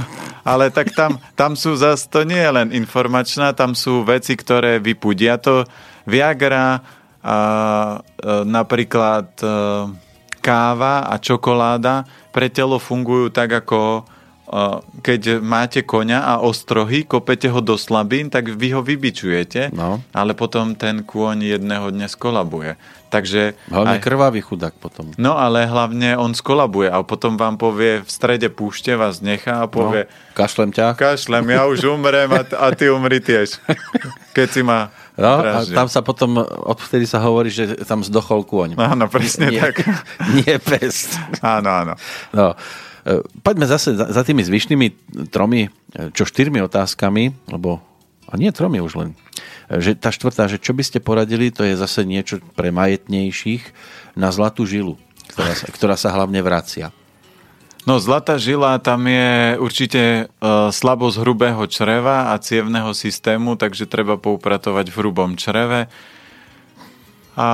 [0.44, 4.80] ale tak tam, tam sú zase, to nie je len informačná, tam sú veci, ktoré
[4.80, 5.64] vypudia to.
[6.04, 6.84] Viagra
[7.24, 7.36] a,
[8.00, 9.48] e, napríklad e,
[10.44, 14.04] káva a čokoláda pre telo fungujú tak ako
[15.00, 20.04] keď máte koňa a ostrohy, kopete ho do slabín, tak vy ho vybičujete, no.
[20.12, 22.76] ale potom ten kôň jedného dňa skolabuje.
[23.08, 25.14] Takže hlavne aj, krvavý chudák potom.
[25.16, 29.70] No ale hlavne on skolabuje a potom vám povie v strede púšte vás nechá a
[29.70, 30.98] povie no, kašlem ťa.
[30.98, 33.62] Kašlem, ja už umrem a, a ty umri tiež.
[34.36, 38.74] Keď si ma No, a tam sa potom, odvtedy sa hovorí, že tam zdochol kôň.
[38.74, 39.86] Áno, presne nie, tak.
[40.42, 41.14] Nie pest.
[41.38, 41.94] Áno, áno.
[42.34, 42.58] No,
[43.44, 44.86] poďme zase za, za tými zvyšnými
[45.28, 47.84] tromi, e, čo štyrmi otázkami, lebo,
[48.24, 49.10] a nie tromi už len,
[49.68, 53.62] e, že tá štvrtá, že čo by ste poradili, to je zase niečo pre majetnejších
[54.16, 54.96] na zlatú žilu,
[55.36, 56.96] ktorá sa, ktorá sa hlavne vracia.
[57.84, 64.16] No zlatá žila, tam je určite uh, slabosť hrubého čreva a cievného systému, takže treba
[64.16, 65.92] poupratovať v hrubom čreve.
[67.34, 67.48] A,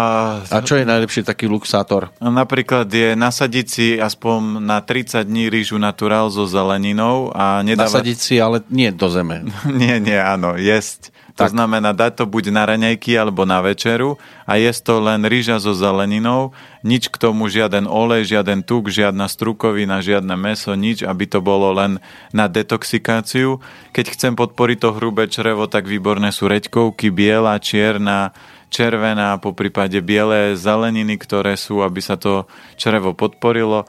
[0.44, 2.12] a čo je najlepší taký luxátor?
[2.20, 8.04] Napríklad je nasadiť si aspoň na 30 dní rýžu naturál so zeleninou a nedávať...
[8.04, 9.48] Nasadiť si, ale nie do zeme.
[9.80, 11.56] nie, nie, áno, jesť to tak.
[11.56, 15.72] znamená dať to buď na raňajky alebo na večeru a je to len rýža so
[15.72, 16.52] zeleninou,
[16.84, 21.72] nič k tomu, žiaden olej, žiaden tuk, žiadna strukovina, žiadne meso, nič, aby to bolo
[21.72, 21.96] len
[22.36, 23.56] na detoxikáciu.
[23.96, 28.36] Keď chcem podporiť to hrubé črevo, tak výborné sú reďkovky, biela, čierna,
[28.70, 32.46] červená, po prípade biele zeleniny, ktoré sú, aby sa to
[32.78, 33.84] črevo podporilo.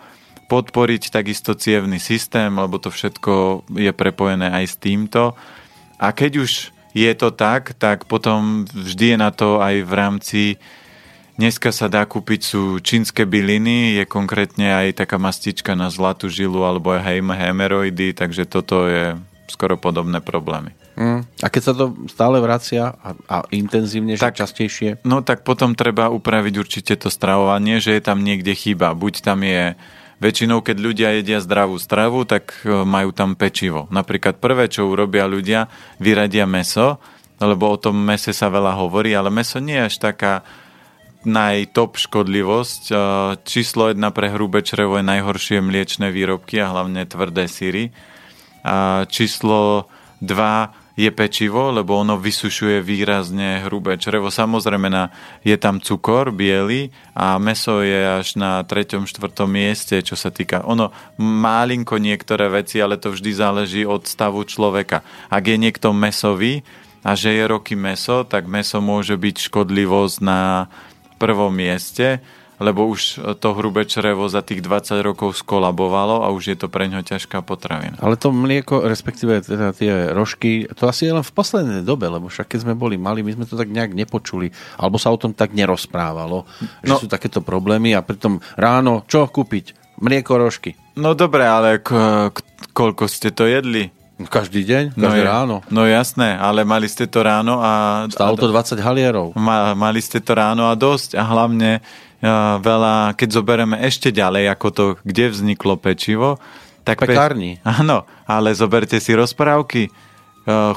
[0.49, 5.37] Podporiť takisto cievný systém, lebo to všetko je prepojené aj s týmto.
[6.01, 6.51] A keď už
[6.91, 10.41] je to tak, tak potom vždy je na to aj v rámci
[11.41, 16.61] Dneska sa dá kúpiť sú čínske byliny, je konkrétne aj taká mastička na zlatú žilu
[16.61, 19.17] alebo aj hemeroidy, takže toto je
[19.49, 20.75] skoro podobné problémy.
[20.99, 21.23] Mm.
[21.23, 25.03] A keď sa to stále vracia a, a intenzívne, tak, častejšie?
[25.07, 28.91] No tak potom treba upraviť určite to stravovanie, že je tam niekde chyba.
[28.91, 29.79] Buď tam je
[30.21, 33.89] Väčšinou, keď ľudia jedia zdravú stravu, tak e, majú tam pečivo.
[33.89, 35.65] Napríklad prvé, čo urobia ľudia,
[35.97, 37.01] vyradia meso,
[37.41, 40.45] lebo o tom mese sa veľa hovorí, ale meso nie je až taká
[41.25, 42.83] najtop škodlivosť.
[42.85, 42.95] E,
[43.49, 47.89] číslo jedna pre hrubé črevo je najhoršie mliečne výrobky a hlavne tvrdé syry.
[48.61, 49.89] A číslo
[50.21, 54.27] dva je pečivo, lebo ono vysušuje výrazne hrubé črevo.
[54.27, 60.19] Samozrejme na, je tam cukor biely a meso je až na treťom, štvrtom mieste, čo
[60.19, 60.67] sa týka.
[60.67, 65.03] Ono málinko niektoré veci, ale to vždy záleží od stavu človeka.
[65.31, 66.63] Ak je niekto mesový
[67.01, 70.67] a že je roky meso, tak meso môže byť škodlivosť na
[71.17, 72.19] prvom mieste
[72.61, 76.85] lebo už to hrubé črevo za tých 20 rokov skolabovalo a už je to pre
[76.85, 77.97] ňo ťažká potravina.
[77.97, 82.29] Ale to mlieko, respektíve teda tie rožky, to asi je len v poslednej dobe, lebo
[82.29, 85.33] však keď sme boli mali, my sme to tak nejak nepočuli, alebo sa o tom
[85.33, 86.45] tak nerozprávalo,
[86.85, 89.97] že no, sú takéto problémy a pritom ráno, čo kúpiť?
[90.01, 90.77] Mlieko, rožky.
[90.97, 92.43] No dobre, ale k- k-
[92.73, 93.89] koľko ste to jedli?
[94.21, 95.55] Každý deň, no každé no ráno.
[95.73, 98.05] No jasné, ale mali ste to ráno a...
[98.05, 99.33] Stalo to 20 halierov.
[99.33, 101.81] Ma, mali ste to ráno a dosť a hlavne
[102.61, 106.37] veľa, keď zoberieme ešte ďalej, ako to, kde vzniklo pečivo,
[106.85, 107.01] tak...
[107.05, 107.61] Pekárni.
[107.61, 109.89] Pe- áno, ale zoberte si rozprávky.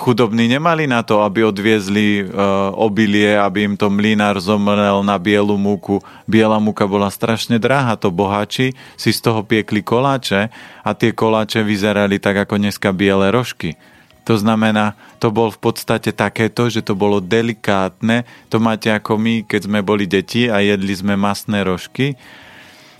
[0.04, 2.28] Chudobní nemali na to, aby odviezli
[2.76, 6.04] obilie, aby im to mlinár zomrel na bielu múku.
[6.28, 10.52] Biela múka bola strašne drahá, to boháči si z toho piekli koláče
[10.85, 13.80] a tie koláče vyzerali tak ako dneska biele rožky.
[14.28, 18.28] To znamená, to bol v podstate takéto, že to bolo delikátne.
[18.52, 22.20] To máte ako my, keď sme boli deti a jedli sme masné rožky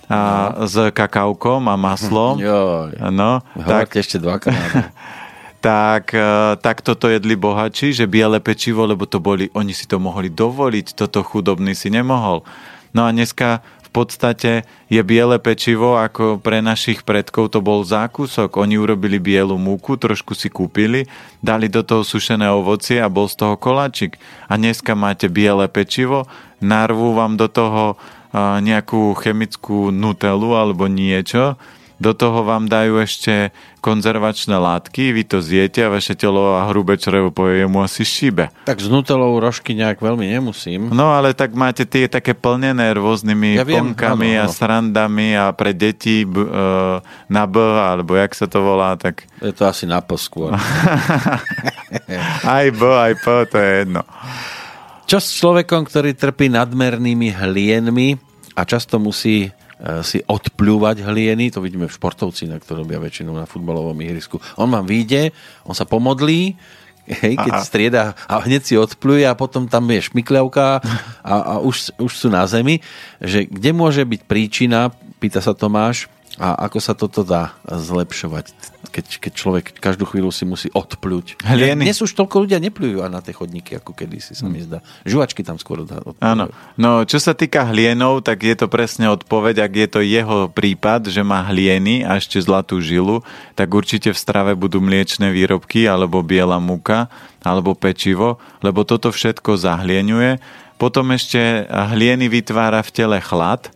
[0.09, 0.65] a no.
[0.65, 2.41] s kakaukom a maslom.
[2.45, 4.89] Jo, no, tak, ešte dvakrát.
[5.61, 10.01] tak, e, tak toto jedli bohači, že biele pečivo, lebo to boli, oni si to
[10.01, 12.41] mohli dovoliť, toto chudobný si nemohol.
[12.89, 13.61] No a dneska
[13.95, 18.59] podstate je biele pečivo, ako pre našich predkov to bol zákusok.
[18.59, 21.07] Oni urobili bielu múku, trošku si kúpili,
[21.39, 24.19] dali do toho sušené ovocie a bol z toho koláčik.
[24.51, 26.27] A dneska máte biele pečivo,
[26.59, 27.95] narvú vám do toho
[28.35, 31.55] nejakú chemickú nutelu alebo niečo,
[31.95, 36.97] do toho vám dajú ešte konzervačné látky, vy to zjete a vaše telo a hrubé
[36.97, 38.49] črevo povie mu asi šibe.
[38.65, 40.89] Tak s nutelou rožky nejak veľmi nemusím.
[40.89, 46.25] No ale tak máte tie také plnené rôznymi ja ponkami a srandami a pre deti
[46.25, 46.47] b, e,
[47.29, 49.29] na B, alebo jak sa to volá, tak...
[49.39, 50.57] Je to asi na P skôr.
[52.57, 54.01] aj B, aj P, to je jedno.
[55.05, 58.17] Čo s človekom, ktorý trpí nadmernými hlienmi
[58.57, 59.53] a často musí
[60.07, 64.39] si odplúvať hlieny, to vidíme v športovci, na ktoré robia väčšinou na futbalovom ihrisku.
[64.55, 65.35] On vám vyjde,
[65.67, 66.55] on sa pomodlí,
[67.05, 67.63] hej, keď Aha.
[67.63, 70.81] strieda a hneď si odpluje a potom tam je šmikľavka
[71.21, 72.81] a, a už, už sú na zemi,
[73.21, 74.89] že kde môže byť príčina,
[75.21, 78.51] pýta sa Tomáš, a ako sa toto dá zlepšovať,
[78.91, 81.39] keď, keď človek každú chvíľu si musí odpľuť?
[81.47, 81.87] Hlieny.
[81.87, 84.83] Dnes už toľko ľudia nepľujú na tie chodníky, ako kedysi sa mi zdá.
[85.07, 86.51] Žuvačky tam skôr dá Áno.
[86.75, 91.07] No, čo sa týka hlienov, tak je to presne odpoveď, ak je to jeho prípad,
[91.07, 93.23] že má hlieny a ešte zlatú žilu,
[93.55, 97.07] tak určite v strave budú mliečne výrobky, alebo biela múka,
[97.47, 100.39] alebo pečivo, lebo toto všetko zahlieňuje.
[100.75, 103.71] Potom ešte hlieny vytvára v tele chlad,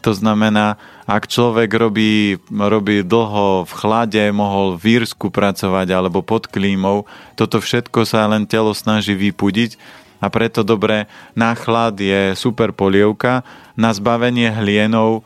[0.00, 6.48] to znamená, ak človek robí, robí dlho v chlade, mohol v Írsku pracovať alebo pod
[6.48, 7.04] klímou,
[7.36, 9.76] toto všetko sa len telo snaží vypudiť
[10.20, 13.44] a preto dobre na chlad je super polievka,
[13.76, 15.24] na zbavenie hlienov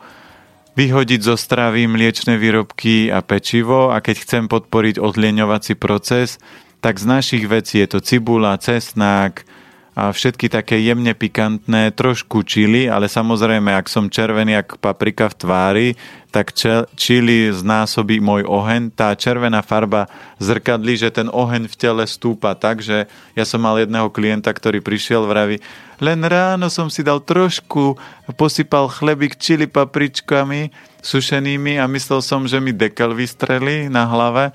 [0.75, 6.39] vyhodiť zo stravy mliečne výrobky a pečivo a keď chcem podporiť odlieňovací proces,
[6.83, 9.47] tak z našich vecí je to cibula, cesnák,
[9.95, 15.35] a všetky také jemne pikantné, trošku čili, ale samozrejme, ak som červený ako paprika v
[15.39, 15.87] tvári,
[16.35, 16.51] tak
[16.99, 18.91] čili znásobí môj oheň.
[18.91, 20.11] Tá červená farba
[20.43, 23.07] zrkadlí, že ten oheň v tele stúpa tak, že
[23.39, 25.63] ja som mal jedného klienta, ktorý prišiel vraví,
[26.03, 27.95] len ráno som si dal trošku,
[28.35, 34.51] posypal chlebík čili papričkami sušenými a myslel som, že mi dekel vystrelí na hlave.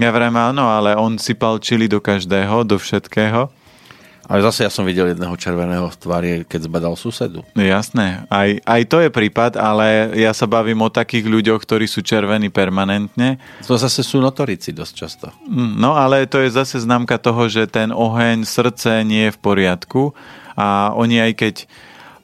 [0.00, 3.52] Ja vrem áno, ale on sypal čili do každého, do všetkého
[4.28, 7.40] Ale zase ja som videl jedného červeného v tvári, keď zbadal susedu.
[7.56, 11.88] No jasné, aj, aj to je prípad, ale ja sa bavím o takých ľuďoch, ktorí
[11.88, 13.40] sú červení permanentne.
[13.64, 15.26] To zase sú notorici dosť často.
[15.48, 19.40] Mm, no ale to je zase známka toho, že ten oheň srdce nie je v
[19.40, 20.12] poriadku
[20.52, 21.54] a oni aj keď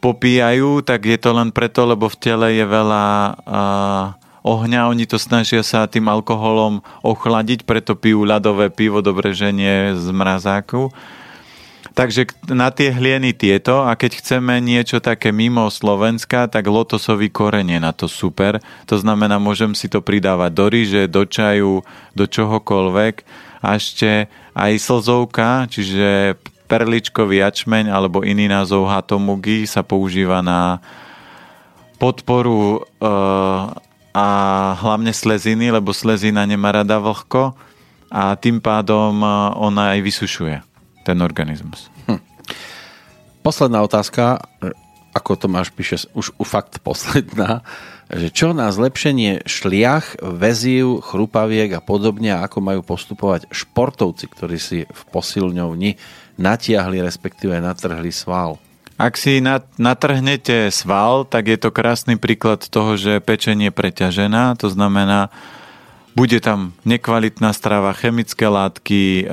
[0.05, 3.05] popíjajú, tak je to len preto, lebo v tele je veľa
[3.49, 4.05] uh,
[4.45, 9.97] ohňa, oni to snažia sa tým alkoholom ochladiť, preto pijú ľadové pivo, dobre, že nie
[9.97, 10.93] z mrazáku
[11.95, 17.79] Takže na tie hlieny tieto a keď chceme niečo také mimo Slovenska, tak lotosový koreň
[17.79, 18.59] je na to super.
[18.91, 21.87] To znamená, môžem si to pridávať do ríže, do čaju,
[22.19, 23.15] do čohokoľvek.
[23.63, 24.27] A ešte
[24.59, 26.35] aj slzovka, čiže
[26.67, 30.83] perličkový jačmeň alebo iný názov hatomugi sa používa na
[32.03, 33.09] podporu e,
[34.11, 34.29] a
[34.83, 37.55] hlavne sleziny, lebo slezina nemá rada vlhko
[38.11, 39.27] a tým pádom e,
[39.63, 40.74] ona aj vysušuje
[41.05, 41.93] ten organizmus.
[42.09, 42.21] Hm.
[43.45, 44.41] Posledná otázka,
[45.13, 47.63] ako Tomáš píše, už u fakt posledná,
[48.09, 54.79] že čo na zlepšenie šliach, väzív, chrupaviek a podobne, ako majú postupovať športovci, ktorí si
[54.89, 55.97] v posilňovni
[56.41, 58.59] natiahli, respektíve natrhli sval.
[58.95, 59.43] Ak si
[59.79, 65.35] natrhnete sval, tak je to krásny príklad toho, že pečenie je preťažená, to znamená,
[66.15, 69.27] bude tam nekvalitná strava, chemické látky,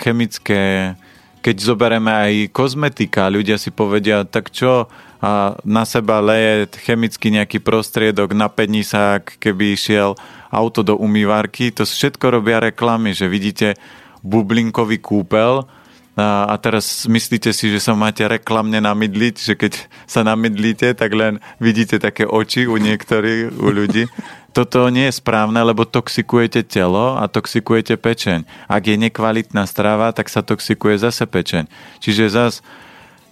[0.00, 0.96] chemické
[1.42, 4.86] keď zoberieme aj kozmetika, ľudia si povedia, tak čo,
[5.22, 10.18] a na seba leje chemicky nejaký prostriedok, napädní sa, keby išiel
[10.50, 11.70] auto do umývarky.
[11.78, 13.78] To všetko robia reklamy, že vidíte
[14.26, 15.66] bublinkový kúpel
[16.12, 19.72] a, a teraz myslíte si, že sa máte reklamne namydliť, že keď
[20.04, 24.04] sa namydlíte, tak len vidíte také oči u niektorých, u ľudí
[24.52, 28.44] toto nie je správne, lebo toxikujete telo a toxikujete pečeň.
[28.68, 31.66] Ak je nekvalitná strava, tak sa toxikuje zase pečeň.
[32.04, 32.60] Čiže zase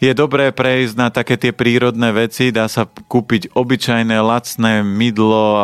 [0.00, 5.61] je dobré prejsť na také tie prírodné veci, dá sa kúpiť obyčajné lacné mydlo,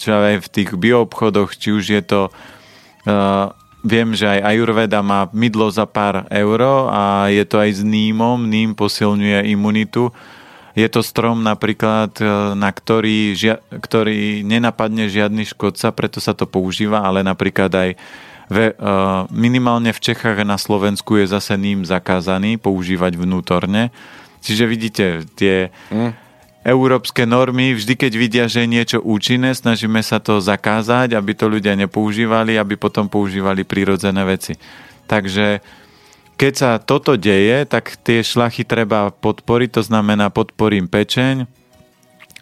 [0.00, 2.20] čo aj v tých bioobchodoch, či už je to,
[3.84, 8.48] viem, že aj Ayurveda má mydlo za pár euro a je to aj s nímom,
[8.48, 10.08] ním posilňuje imunitu
[10.76, 16.44] je to strom napríklad, e, na ktorý, žia, ktorý nenapadne žiadny škodca, preto sa to
[16.44, 17.90] používa, ale napríklad aj
[18.52, 18.94] ve, e,
[19.32, 23.88] minimálne v Čechách a na Slovensku je zase ním zakázaný používať vnútorne.
[24.44, 26.12] Čiže vidíte, tie mm.
[26.68, 31.48] európske normy, vždy keď vidia, že je niečo účinné, snažíme sa to zakázať, aby to
[31.48, 34.60] ľudia nepoužívali, aby potom používali prírodzené veci.
[35.08, 35.64] Takže
[36.36, 41.48] keď sa toto deje, tak tie šlachy treba podporiť, to znamená podporím pečeň.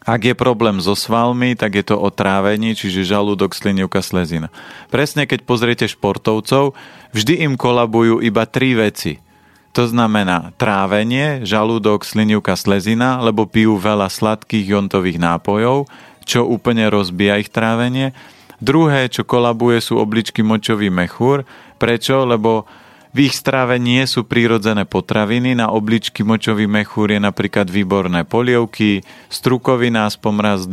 [0.04, 4.52] Ak je problém so svalmi, tak je to o trávení, čiže žalúdok, slinivka, slezina.
[4.92, 6.76] Presne keď pozriete športovcov,
[7.16, 9.24] vždy im kolabujú iba tri veci.
[9.72, 15.88] To znamená trávenie, žalúdok, slinivka, slezina, lebo pijú veľa sladkých jontových nápojov,
[16.28, 18.12] čo úplne rozbíja ich trávenie.
[18.60, 21.48] Druhé, čo kolabuje, sú obličky močový mechúr.
[21.80, 22.22] Prečo?
[22.28, 22.68] Lebo
[23.14, 29.06] v ich strave nie sú prírodzené potraviny, na obličky močový mechúr je napríklad výborné polievky,
[29.30, 30.66] strukovina aspoň raz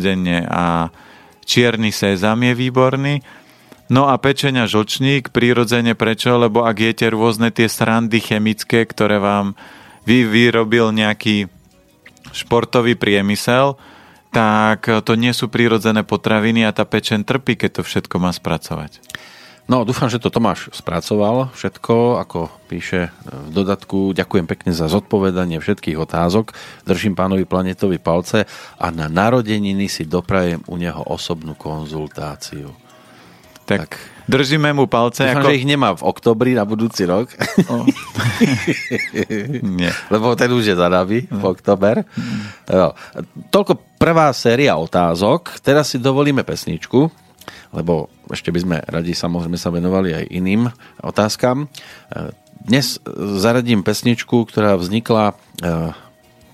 [0.50, 0.90] a
[1.46, 3.22] čierny sezam je výborný.
[3.94, 6.34] No a pečenia žlčník, prírodzene prečo?
[6.40, 9.54] Lebo ak jete rôzne tie srandy chemické, ktoré vám
[10.10, 11.46] vy vyrobil nejaký
[12.34, 13.78] športový priemysel,
[14.32, 19.04] tak to nie sú prírodzené potraviny a tá pečen trpí, keď to všetko má spracovať.
[19.72, 24.12] No, dúfam, že to Tomáš spracoval všetko, ako píše v dodatku.
[24.12, 26.52] Ďakujem pekne za zodpovedanie všetkých otázok.
[26.84, 28.44] Držím pánovi Planetovi palce
[28.76, 32.76] a na narodeniny si doprajem u neho osobnú konzultáciu.
[33.64, 33.92] Tak, tak
[34.28, 35.24] držíme mu palce.
[35.24, 35.56] Dúfam, ako...
[35.56, 37.32] že ich nemá v oktobri na budúci rok.
[37.72, 37.88] Oh.
[39.80, 39.96] Nie.
[40.12, 42.04] Lebo ten už je za nami, v oktober.
[42.68, 42.92] No.
[43.48, 45.64] Toľko prvá séria otázok.
[45.64, 47.31] Teraz si dovolíme pesničku
[47.72, 50.68] lebo ešte by sme radi samozrejme sa venovali aj iným
[51.04, 51.72] otázkam.
[52.62, 53.02] Dnes
[53.42, 55.36] zaradím pesničku, ktorá vznikla e,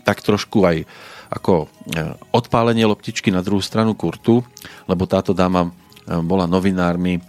[0.08, 0.88] tak trošku aj
[1.28, 4.40] ako e, odpálenie loptičky na druhú stranu kurtu,
[4.88, 5.70] lebo táto dáma e,
[6.24, 7.20] bola novinármi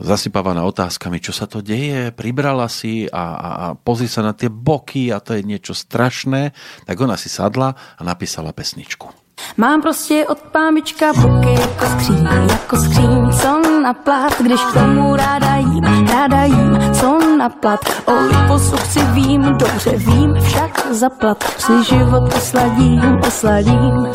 [0.00, 4.48] zasypávaná otázkami, čo sa to deje, pribrala si a, a, a pozri sa na tie
[4.48, 6.56] boky a to je niečo strašné,
[6.88, 9.25] tak ona si sadla a napísala pesničku.
[9.56, 15.16] Mám prostě od pámička boky jako skříň, jako skříň, co na plat, když k tomu
[15.16, 17.80] ráda jím, ráda jím, co na plat.
[18.04, 24.08] O liposukci vím, dobře vím, však zaplat, si život osladím, osladím.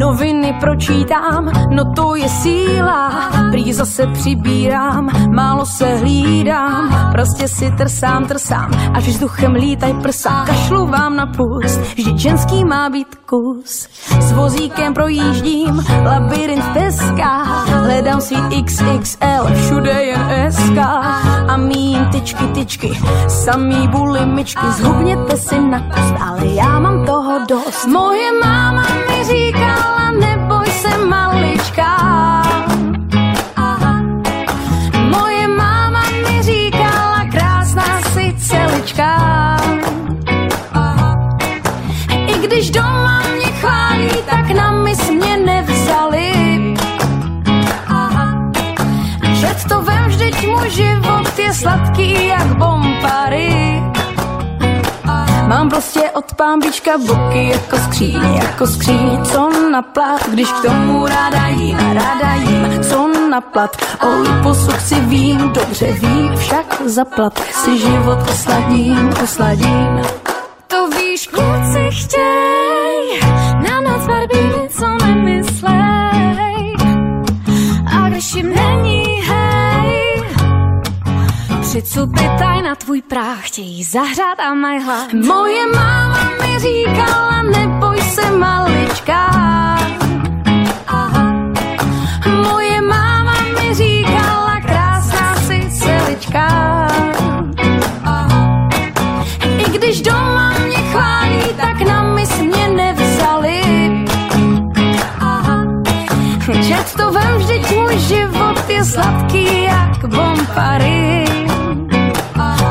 [0.00, 3.30] Noviny pročítám, no to je síla.
[3.50, 7.10] Prý zase přibírám, málo se hlídám.
[7.12, 10.44] Prostě si trsám, trsám, až vzduchem lítaj prsa.
[10.46, 13.88] Kašlu vám na pust, vždyť ženský má být kus.
[14.20, 17.42] S vozíkem projíždím, labirint teska.
[17.66, 20.78] Hledám si XXL, všude jen SK.
[21.48, 22.98] A mým tyčky, tyčky,
[23.28, 24.66] samý bulimičky.
[24.70, 27.86] Zhubněte si na kost, ale já mám toho dost.
[27.86, 31.96] Moje máma mi říkala, neboj se malička.
[35.10, 39.16] Moje máma mi říkala, krásná si celička.
[42.26, 46.32] I když doma mě chválí, tak na mis mě nevzali.
[49.32, 53.73] Před to vem, vždyť můj život je sladký jak bombary.
[55.64, 61.06] Mám prostě od pámbička boky jako skříň, jako skříň, co na plat, když k tomu
[61.06, 63.76] ráda jím, ráda jím, co na plat.
[64.02, 70.02] O liposuk si vím, dobře vím, však zaplat si život osladím, osladím.
[70.66, 73.20] To víš, kluci chtěj,
[73.68, 76.03] na noc barbíny, co nemyslej.
[81.74, 85.12] Přicupitaj na tvůj práh, chtějí zahřát a hlad.
[85.12, 89.30] Moje máma mi říkala, neboj se malička.
[92.42, 96.48] Moje máma mi říkala, krásná si celička.
[99.58, 103.62] I když doma mě chválí, tak na mis mě nevzali.
[106.68, 111.43] Čet to vem, vždyť můj život je sladký jak bombary.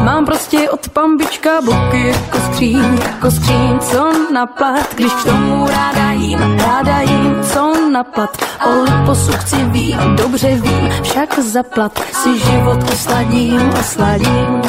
[0.03, 5.67] Mám prostě od pambička boky jako skříň, jako skříň, co na plat, když k tomu
[5.67, 8.37] ráda jím, ráda jím, co na plat.
[8.65, 14.61] O liposukci vím, dobře vím, však zaplat si život osladím, osladím.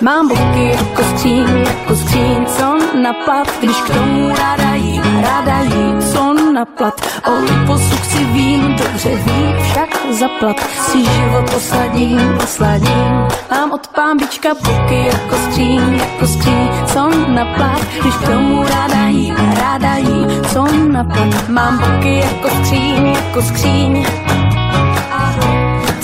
[0.00, 5.60] Mám boky jako skříň, jako skříň, co na plat, když k tomu ráda jím, ráda
[5.60, 7.00] jím, co na plat.
[7.26, 13.28] O liposukci vím, dobře vím, však zaplat si život osladím, osladím.
[13.50, 19.06] Mám od pámbička boky jako skříň, jako skříň, co na plat, když k tomu ráda
[19.08, 21.48] jím, ráda jím, co na plat.
[21.48, 24.06] Mám boky jako skříň, jako skříň.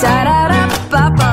[0.01, 1.30] Tarara, papau.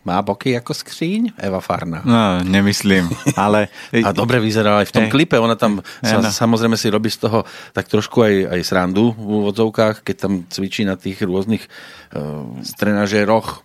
[0.00, 1.36] Má boky ako skříň?
[1.36, 2.00] Eva Farna.
[2.08, 3.68] No, nemyslím, ale...
[3.92, 5.12] A dobre vyzerala aj v tom Eh.
[5.12, 6.32] klipe, ona tam sa, Áno.
[6.32, 7.44] samozrejme si robí z toho
[7.76, 11.68] tak trošku aj, aj srandu v úvodzovkách, keď tam cvičí na tých rôznych
[12.16, 12.48] uh,
[12.80, 13.60] trenažéroch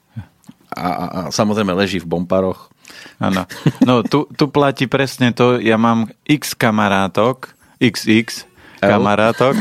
[0.76, 2.68] a, a, a samozrejme leží v bomparoch.
[3.16, 3.48] Áno.
[3.88, 8.44] No, tu, tu platí presne to, ja mám x kamarátok, xx
[8.84, 9.56] kamarátok,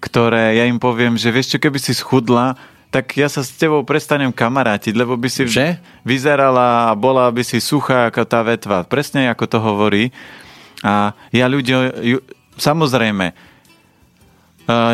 [0.00, 2.56] ktoré ja im poviem, že vieš čo, keby si schudla,
[2.96, 5.76] tak ja sa s tebou prestanem kamarátiť, lebo by si Že?
[6.00, 8.88] vyzerala a bola by si suchá ako tá vetva.
[8.88, 10.08] Presne ako to hovorí.
[10.80, 12.24] A ja ľudia, ju,
[12.56, 13.36] samozrejme,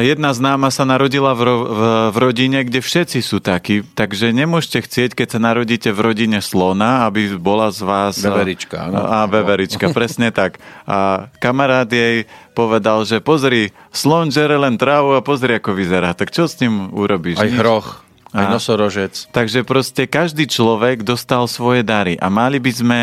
[0.05, 4.85] jedna známa sa narodila v, ro, v, v rodine, kde všetci sú takí, takže nemôžete
[4.85, 8.14] chcieť, keď sa narodíte v rodine slona, aby bola z vás...
[8.20, 9.01] Veverička, áno.
[9.01, 10.61] A veverička, presne tak.
[10.85, 16.12] A kamarát jej povedal, že pozri, slon žere len trávu a pozri, ako vyzerá.
[16.12, 17.41] Tak čo s ním urobíš?
[17.41, 18.05] Aj hroch,
[18.37, 19.33] aj A- nosorožec.
[19.33, 23.01] Takže proste každý človek dostal svoje dary a mali by sme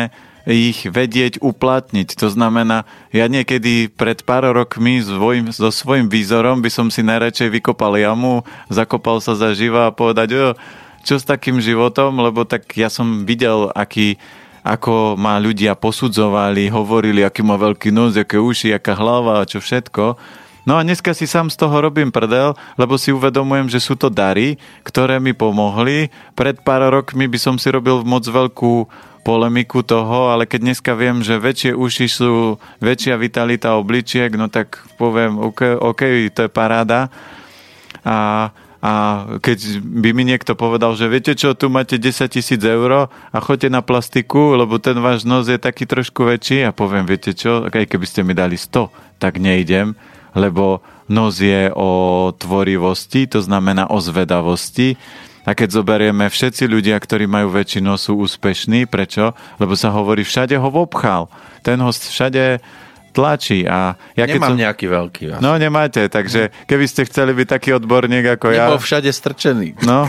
[0.48, 2.16] ich vedieť uplatniť.
[2.20, 7.60] To znamená, ja niekedy pred pár rokmi svojim, so svojím výzorom by som si najradšej
[7.60, 10.48] vykopal jamu, zakopal sa za živa a povedať, jo,
[11.04, 14.20] čo s takým životom, lebo tak ja som videl, aký
[14.60, 19.56] ako ma ľudia posudzovali, hovorili, aký má veľký nos, aké uši, aká hlava a čo
[19.56, 20.20] všetko.
[20.68, 24.12] No a dneska si sám z toho robím prdel, lebo si uvedomujem, že sú to
[24.12, 26.12] dary, ktoré mi pomohli.
[26.36, 28.84] Pred pár rokmi by som si robil moc veľkú
[29.20, 34.80] polemiku toho, ale keď dneska viem, že väčšie uši sú väčšia vitalita obličiek, no tak
[34.96, 36.00] poviem, OK,
[36.32, 37.12] to je paráda.
[38.00, 38.48] A,
[38.80, 38.92] a
[39.44, 43.68] keď by mi niekto povedal, že viete čo, tu máte 10 tisíc eur a choďte
[43.68, 47.86] na plastiku, lebo ten váš nos je taký trošku väčší a poviem, viete čo, aj
[47.86, 49.92] keby ste mi dali 100, tak nejdem,
[50.32, 54.94] lebo nos je o tvorivosti, to znamená o zvedavosti.
[55.50, 58.86] A keď zoberieme, všetci ľudia, ktorí majú väčšinu, sú úspešní.
[58.86, 59.34] Prečo?
[59.58, 61.26] Lebo sa hovorí, všade ho obchal.
[61.66, 62.62] Ten ho všade
[63.10, 63.66] tlačí.
[63.66, 64.62] A ja keď Nemám som...
[64.62, 65.22] nejaký veľký.
[65.26, 65.36] Ja.
[65.42, 69.82] No nemáte, takže keby ste chceli byť taký odborník ako ja, Nebol všade strčený.
[69.82, 70.06] no,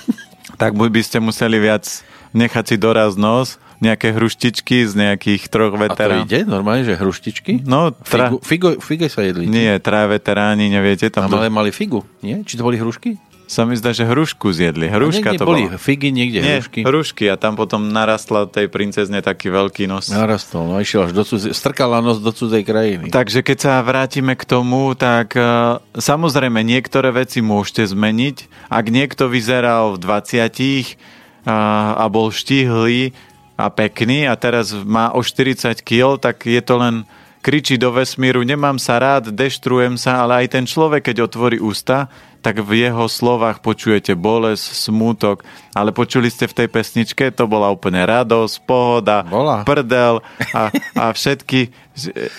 [0.62, 1.82] tak buď by ste museli viac
[2.30, 7.66] nechať si doraz nos, nejaké hruštičky z nejakých troch A to ide normálne, že hruštičky?
[7.66, 8.30] No, tra...
[8.30, 9.50] Figu, figo, fige sa jedli.
[9.50, 12.46] nie, traja veteráni, neviete, tam Tam ale mali figu, nie?
[12.46, 13.33] Či to boli hrušky?
[13.44, 14.88] Sa mi zdá, že hrušku zjedli.
[14.88, 15.76] Hruška to boli bola.
[15.76, 16.80] figy, niekde Nie, hrušky.
[16.80, 20.08] hrušky a tam potom narastla tej princezne taký veľký nos.
[20.08, 23.12] Narastol, no išiel až do cudzej, strkala nos do cudzej krajiny.
[23.12, 28.68] Takže keď sa vrátime k tomu, tak uh, samozrejme niektoré veci môžete zmeniť.
[28.72, 33.12] Ak niekto vyzeral v 20 uh, a bol štihlý
[33.54, 37.06] a pekný a teraz má o 40 kg, tak je to len
[37.44, 42.08] kričí do vesmíru, nemám sa rád, deštrujem sa, ale aj ten človek, keď otvorí ústa,
[42.40, 45.44] tak v jeho slovách počujete bolesť, smútok,
[45.76, 49.60] ale počuli ste v tej pesničke, to bola úplne radosť, pohoda, Bola.
[49.68, 50.24] prdel
[50.56, 50.72] a,
[51.04, 51.68] a všetky,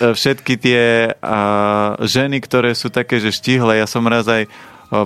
[0.02, 1.38] všetky tie a,
[2.02, 4.50] ženy, ktoré sú také, že štihle, ja som raz aj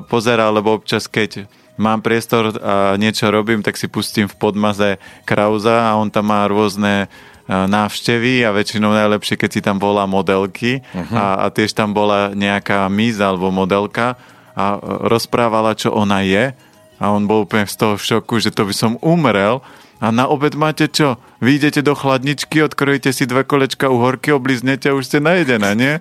[0.07, 1.47] pozeral, lebo občas keď
[1.79, 6.43] mám priestor a niečo robím, tak si pustím v podmaze Krauza a on tam má
[6.43, 7.07] rôzne
[7.49, 11.17] návštevy a väčšinou najlepšie, keď si tam bola modelky uh-huh.
[11.17, 14.21] a, a tiež tam bola nejaká miz alebo modelka
[14.53, 14.77] a
[15.09, 16.53] rozprávala, čo ona je
[17.01, 19.65] a on bol úplne z toho v šoku, že to by som umrel
[19.99, 21.19] a na obed máte čo?
[21.43, 25.99] Vy idete do chladničky, odkrojíte si dve kolečka uhorky, obliznete a už ste najedená, nie?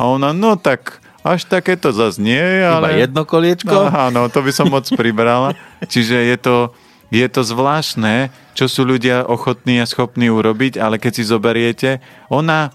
[0.00, 2.90] A ona, no tak, až takéto zas nie, ale...
[2.90, 3.70] Iba jedno koliečko?
[3.70, 5.54] No, áno, to by som moc pribrala.
[5.92, 6.56] Čiže je to,
[7.10, 11.90] je to zvláštne, čo sú ľudia ochotní a schopní urobiť, ale keď si zoberiete,
[12.32, 12.74] ona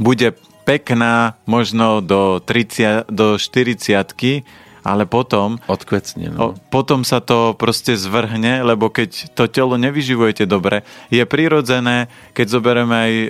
[0.00, 0.32] bude
[0.64, 4.46] pekná možno do, 30, do 40
[4.80, 6.46] ale potom Odkvecne, O, no.
[6.72, 12.96] potom sa to proste zvrhne, lebo keď to telo nevyživujete dobre, je prirodzené, keď zoberieme
[12.96, 13.28] aj, e,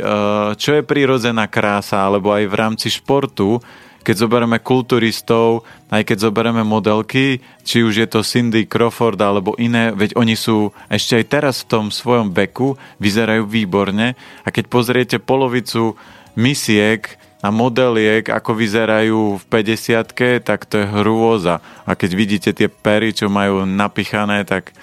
[0.63, 3.59] čo je prirodzená krása, alebo aj v rámci športu,
[4.01, 9.93] keď zoberieme kulturistov, aj keď zoberieme modelky, či už je to Cindy Crawford alebo iné,
[9.93, 15.17] veď oni sú ešte aj teraz v tom svojom veku, vyzerajú výborne a keď pozriete
[15.21, 15.97] polovicu
[16.33, 21.65] misiek a modeliek, ako vyzerajú v 50 tak to je hrôza.
[21.89, 24.77] A keď vidíte tie pery, čo majú napichané, tak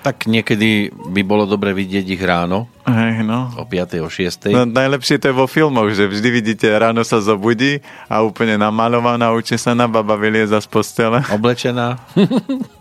[0.00, 3.52] Tak niekedy by bolo dobre vidieť ich ráno, hej, no.
[3.60, 4.00] o 5.
[4.00, 4.48] o 6.
[4.48, 9.28] No, najlepšie to je vo filmoch, že vždy vidíte, ráno sa zobudí a úplne namalovaná,
[9.36, 11.20] učí sa na baba vylieza z postele.
[11.36, 12.00] Oblečená.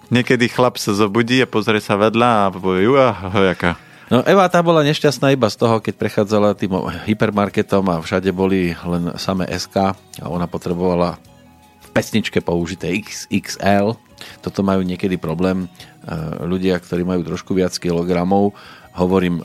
[0.08, 3.76] Niekedy chlap sa zobudí a pozrie sa vedľa a povie, uah, jaká.
[4.10, 6.74] No Eva tá bola nešťastná iba z toho, keď prechádzala tým
[7.06, 11.22] hypermarketom a všade boli len samé SK a ona potrebovala
[11.78, 13.94] v pesničke použité XXL.
[14.42, 15.70] Toto majú niekedy problém
[16.46, 18.58] ľudia, ktorí majú trošku viac kilogramov.
[18.98, 19.44] Hovorím e,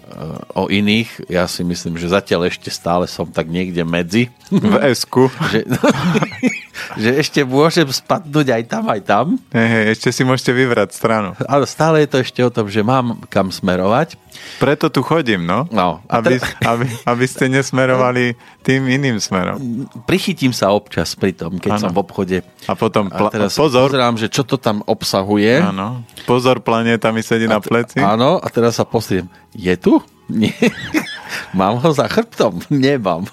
[0.57, 1.29] o iných.
[1.29, 4.33] Ja si myslím, že zatiaľ ešte stále som tak niekde medzi.
[4.49, 5.29] V esku.
[5.53, 5.69] že,
[6.95, 9.26] že ešte môžem spadnúť aj tam, aj tam.
[9.51, 11.32] Hej, ešte si môžete vybrať stranu.
[11.45, 14.16] Ale stále je to ešte o tom, že mám kam smerovať.
[14.59, 15.64] Preto tu chodím, no.
[15.70, 16.37] No, a aby,
[16.72, 19.87] aby, aby ste nesmerovali tým iným smerom.
[20.05, 21.82] Prichytím sa občas pri tom, keď Áno.
[21.82, 22.39] som v obchode.
[22.66, 25.62] A potom, A pla- teraz pozor, pozerám, že čo to tam obsahuje.
[25.62, 28.03] áno, pozor, planéta mi sedí na pleci.
[28.03, 29.30] Áno, a teraz sa pozriem.
[29.55, 30.03] Je tu?
[30.26, 30.51] Nie.
[31.55, 32.62] Mám ho za chrbtom?
[32.70, 33.26] Nemám.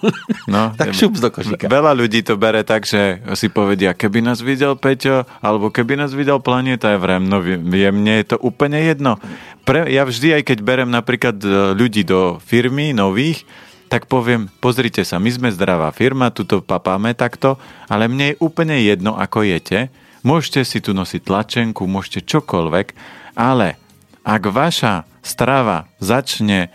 [0.45, 1.67] No, tak šup do košíka.
[1.67, 6.13] Veľa ľudí to bere tak, že si povedia, keby nás videl Peťo, alebo keby nás
[6.13, 9.17] videl Planéta, ja vrem, no mne je to úplne jedno.
[9.65, 13.45] Pre, ja vždy, aj keď berem napríklad e, ľudí do firmy nových,
[13.91, 17.59] tak poviem, pozrite sa, my sme zdravá firma, tuto papáme takto,
[17.91, 19.91] ale mne je úplne jedno, ako jete.
[20.23, 22.87] Môžete si tu nosiť tlačenku, môžete čokoľvek,
[23.35, 23.75] ale
[24.23, 26.69] ak vaša strava začne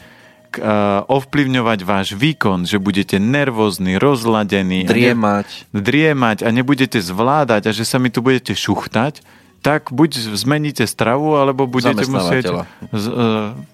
[0.56, 0.66] k- e,
[1.04, 5.48] ovplyvňovať váš výkon, že budete nervózni, rozladený, a ne- Driemať.
[5.76, 9.20] driemať a nebudete zvládať a že sa mi tu budete šuchtať,
[9.60, 13.14] tak buď zmeníte stravu, alebo budete musieť z, e,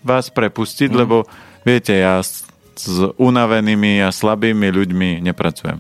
[0.02, 0.98] vás prepustiť, mm.
[0.98, 1.24] lebo
[1.62, 2.42] viete, ja s,
[2.74, 5.78] s unavenými a slabými ľuďmi nepracujem.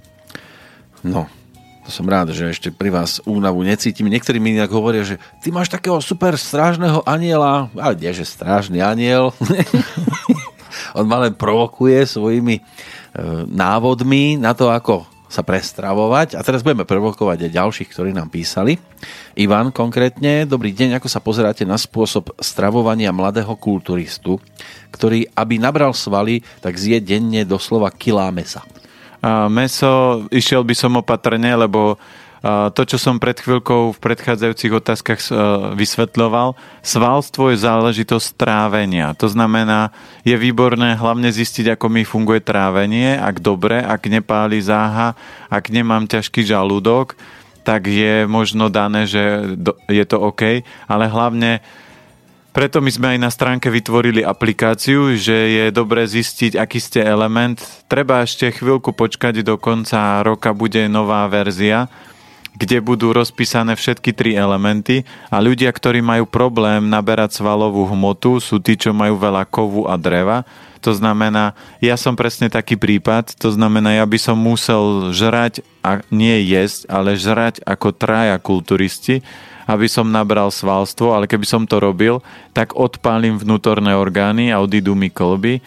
[1.02, 1.26] No,
[1.82, 4.06] to som rád, že ešte pri vás únavu necítim.
[4.06, 7.74] Niektorí mi inak hovoria, že ty máš takého super strážneho aniela.
[7.74, 9.34] Ale nie, že strážny aniel.
[10.98, 12.62] On ma len provokuje svojimi e,
[13.48, 16.36] návodmi na to, ako sa prestravovať.
[16.36, 18.76] A teraz budeme provokovať aj ďalších, ktorí nám písali.
[19.40, 24.36] Ivan konkrétne, dobrý deň, ako sa pozeráte na spôsob stravovania mladého kulturistu,
[24.92, 28.60] ktorý, aby nabral svaly, tak zje denne doslova kilá mesa.
[29.24, 31.96] A meso, išiel by som opatrne, lebo
[32.74, 35.30] to, čo som pred chvíľkou v predchádzajúcich otázkach e,
[35.78, 39.14] vysvetľoval, svalstvo je záležitosť trávenia.
[39.22, 39.94] To znamená,
[40.26, 45.14] je výborné hlavne zistiť, ako mi funguje trávenie, ak dobre, ak nepáli záha,
[45.46, 47.14] ak nemám ťažký žalúdok,
[47.62, 49.54] tak je možno dané, že
[49.86, 51.62] je to OK, ale hlavne
[52.52, 57.56] Preto my sme aj na stránke vytvorili aplikáciu, že je dobre zistiť, aký ste element.
[57.88, 61.88] Treba ešte chvíľku počkať, do konca roka bude nová verzia,
[62.52, 68.60] kde budú rozpísané všetky tri elementy a ľudia, ktorí majú problém naberať svalovú hmotu, sú
[68.60, 70.44] tí, čo majú veľa kovu a dreva.
[70.82, 76.02] To znamená, ja som presne taký prípad, to znamená, ja by som musel žrať a
[76.10, 79.22] nie jesť, ale žrať ako traja kulturisti,
[79.70, 82.18] aby som nabral svalstvo, ale keby som to robil,
[82.50, 85.62] tak odpálim vnútorné orgány a odídu mi kolby.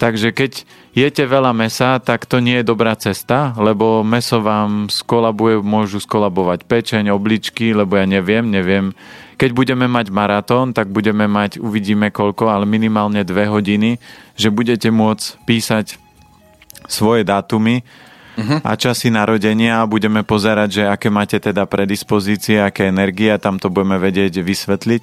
[0.00, 0.64] Takže keď
[0.96, 6.64] jete veľa mesa, tak to nie je dobrá cesta, lebo meso vám skolabuje, môžu skolabovať
[6.64, 8.96] pečeň, obličky, lebo ja neviem, neviem.
[9.36, 14.00] Keď budeme mať maratón, tak budeme mať, uvidíme koľko, ale minimálne dve hodiny,
[14.40, 16.00] že budete môcť písať
[16.88, 17.84] svoje dátumy
[18.40, 18.64] uh-huh.
[18.64, 23.60] a časy narodenia a budeme pozerať, že aké máte teda predispozície, aké energie a tam
[23.60, 25.02] to budeme vedieť vysvetliť.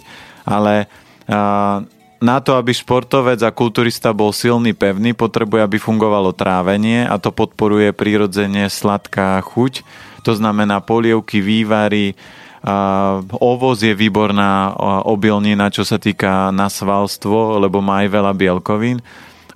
[0.50, 0.90] Ale
[1.30, 1.86] a,
[2.18, 7.30] na to, aby športovec a kulturista bol silný, pevný, potrebuje, aby fungovalo trávenie a to
[7.30, 9.86] podporuje prirodzene sladká chuť.
[10.26, 12.18] To znamená polievky, vývary,
[13.38, 14.76] ovoz je výborná
[15.08, 19.00] obilnina, čo sa týka na svalstvo, lebo má aj veľa bielkovín.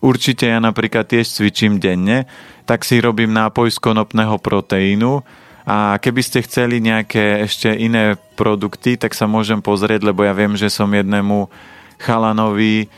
[0.01, 2.26] Určite ja napríklad tiež cvičím denne,
[2.66, 5.22] tak si robím nápoj z konopného proteínu
[5.66, 10.57] a keby ste chceli nejaké ešte iné produkty, tak sa môžem pozrieť, lebo ja viem,
[10.57, 11.51] že som jednému
[12.02, 12.89] chalanovi,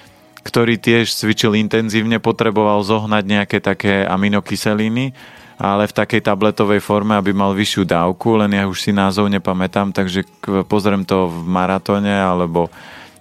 [0.43, 5.11] ktorý tiež cvičil intenzívne, potreboval zohnať nejaké také aminokyseliny,
[5.59, 9.95] ale v takej tabletovej forme, aby mal vyššiu dávku, len ja už si názov nepamätám,
[9.95, 10.27] takže
[10.67, 12.67] pozriem to v maratóne alebo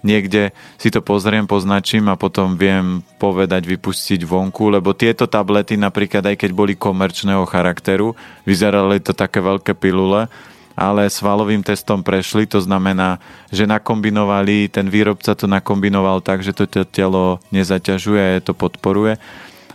[0.03, 6.27] niekde si to pozriem, poznačím a potom viem povedať, vypustiť vonku, lebo tieto tablety napríklad
[6.27, 8.11] aj keď boli komerčného charakteru,
[8.43, 10.27] vyzerali to také veľké pilule,
[10.73, 13.21] ale svalovým testom prešli, to znamená,
[13.53, 19.21] že nakombinovali, ten výrobca to nakombinoval tak, že to telo nezaťažuje to podporuje.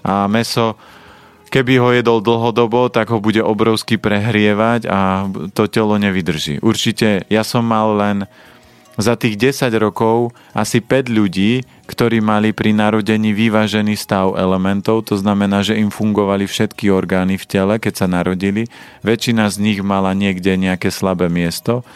[0.03, 0.75] A meso,
[1.51, 6.59] keby ho jedol dlhodobo, tak ho bude obrovsky prehrievať a to telo nevydrží.
[6.61, 8.17] Určite, ja som mal len
[8.99, 15.15] za tých 10 rokov asi 5 ľudí, ktorí mali pri narodení vyvážený stav elementov, to
[15.15, 18.67] znamená, že im fungovali všetky orgány v tele, keď sa narodili.
[19.07, 21.87] Väčšina z nich mala niekde nejaké slabé miesto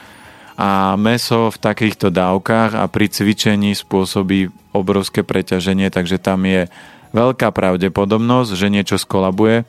[0.55, 6.71] a meso v takýchto dávkach a pri cvičení spôsobí obrovské preťaženie, takže tam je
[7.11, 9.67] veľká pravdepodobnosť, že niečo skolabuje.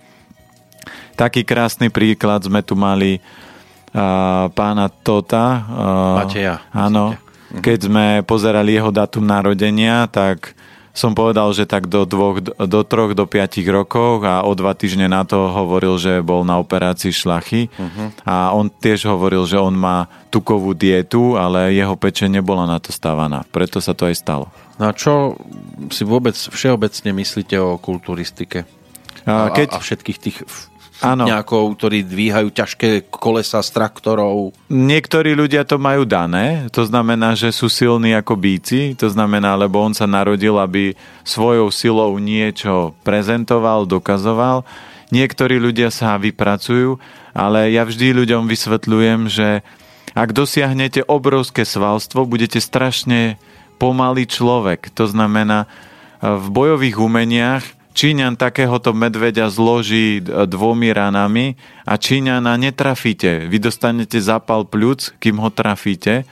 [1.18, 5.66] Taký krásny príklad sme tu mali uh, pána Tota.
[5.66, 6.62] Uh, Mateja.
[6.70, 7.16] Áno,
[7.62, 10.58] keď sme pozerali jeho datum narodenia, tak
[10.94, 15.10] som povedal, že tak do, dvoch, do troch, do piatich rokov a o dva týždne
[15.10, 18.14] na to hovoril, že bol na operácii šlachy uh-huh.
[18.30, 22.94] a on tiež hovoril, že on má tukovú dietu, ale jeho peče nebola na to
[22.94, 23.42] stávaná.
[23.50, 24.54] Preto sa to aj stalo.
[24.78, 25.34] No a čo
[25.90, 28.70] si vôbec všeobecne myslíte o kulturistike?
[29.26, 29.74] A, keď...
[29.74, 30.38] a všetkých tých
[31.04, 31.28] Áno.
[31.28, 34.56] Nejakou, ktorí dvíhajú ťažké kolesa z traktorov.
[34.72, 39.84] Niektorí ľudia to majú dané, to znamená, že sú silní ako bíci, to znamená, lebo
[39.84, 40.96] on sa narodil, aby
[41.28, 44.64] svojou silou niečo prezentoval, dokazoval.
[45.12, 46.96] Niektorí ľudia sa vypracujú,
[47.36, 49.60] ale ja vždy ľuďom vysvetľujem, že
[50.16, 53.36] ak dosiahnete obrovské svalstvo, budete strašne
[53.76, 54.88] pomalý človek.
[54.96, 55.68] To znamená,
[56.24, 61.54] v bojových umeniach Číňan takéhoto medveďa zloží dvomi ranami
[61.86, 63.46] a Číňana netrafíte.
[63.46, 66.26] Vy dostanete zapal pľúc, kým ho trafíte.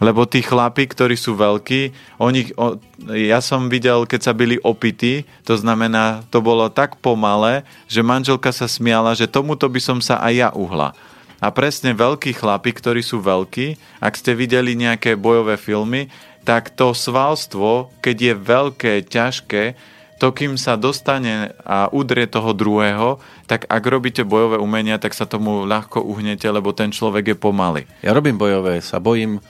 [0.00, 2.80] Lebo tí chlapi, ktorí sú veľkí, oni, o,
[3.12, 8.48] ja som videl, keď sa byli opití, to znamená, to bolo tak pomalé, že manželka
[8.48, 10.96] sa smiala, že tomuto by som sa aj ja uhla.
[11.36, 16.08] A presne veľkí chlapi, ktorí sú veľkí, ak ste videli nejaké bojové filmy,
[16.48, 19.76] tak to svalstvo, keď je veľké, ťažké,
[20.20, 23.16] to kým sa dostane a udrie toho druhého,
[23.48, 27.88] tak ak robíte bojové umenia, tak sa tomu ľahko uhnete, lebo ten človek je pomaly.
[28.04, 29.40] Ja robím bojové, sa bojím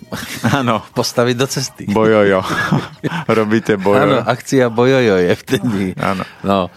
[0.58, 0.80] Áno.
[0.96, 1.84] Postaviť do cesty.
[1.84, 2.40] Bojojo.
[3.40, 4.00] Robíte bojojo.
[4.00, 5.82] Áno, akcia bojojo je vtedy.
[6.00, 6.24] Áno.
[6.40, 6.72] No,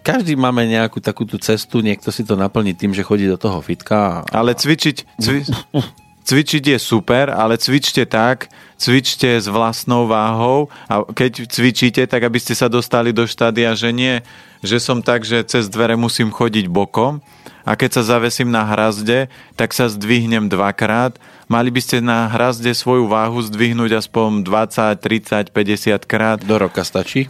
[0.00, 4.24] každý máme nejakú takúto cestu, niekto si to naplní tým, že chodí do toho fitka.
[4.24, 4.40] A...
[4.40, 5.44] Ale cvičiť, cvi...
[6.24, 8.48] cvičiť je super, ale cvičte tak,
[8.80, 13.92] cvičte s vlastnou váhou a keď cvičíte, tak aby ste sa dostali do štádia, že
[13.92, 14.24] nie,
[14.64, 17.20] že som tak, že cez dvere musím chodiť bokom
[17.64, 21.16] a keď sa zavesím na hrazde, tak sa zdvihnem dvakrát
[21.48, 26.38] mali by ste na hrazde svoju váhu zdvihnúť aspoň 20, 30, 50 krát.
[26.40, 27.28] Do roka stačí?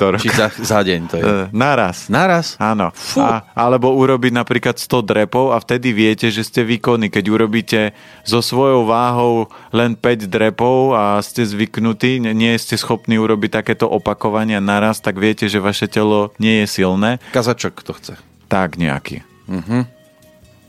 [0.00, 0.22] Do roka.
[0.22, 1.22] Či za, za deň to je?
[1.22, 2.06] E, Naraz.
[2.08, 2.54] Naraz?
[2.56, 2.94] Áno.
[2.94, 3.22] Fú.
[3.22, 7.10] A, alebo urobiť napríklad 100 drepov a vtedy viete, že ste výkonní.
[7.10, 7.80] Keď urobíte
[8.22, 14.62] so svojou váhou len 5 drepov a ste zvyknutí, nie ste schopní urobiť takéto opakovania
[14.62, 17.18] naraz, tak viete, že vaše telo nie je silné.
[17.34, 18.14] Kazačok to chce.
[18.46, 19.35] Tak nejaký.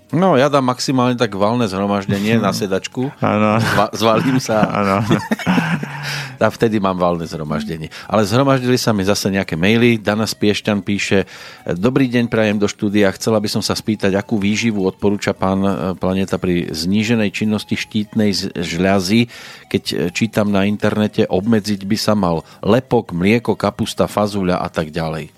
[0.07, 3.11] No, ja dám maximálne tak valné zhromaždenie na sedačku.
[3.19, 3.59] Áno.
[3.59, 5.03] Zva, zvalím sa Áno.
[6.39, 7.91] a vtedy mám valné zhromaždenie.
[8.07, 9.99] Ale zhromaždili sa mi zase nejaké maily.
[9.99, 11.28] Dana Spiešťan píše
[11.65, 13.11] Dobrý deň, prajem do štúdia.
[13.17, 18.32] Chcela by som sa spýtať, akú výživu odporúča pán e, Planeta pri zníženej činnosti štítnej
[18.55, 19.28] žľazy.
[19.67, 24.93] Keď e, čítam na internete, obmedziť by sa mal lepok, mlieko, kapusta, fazuľa a tak
[24.93, 25.36] ďalej.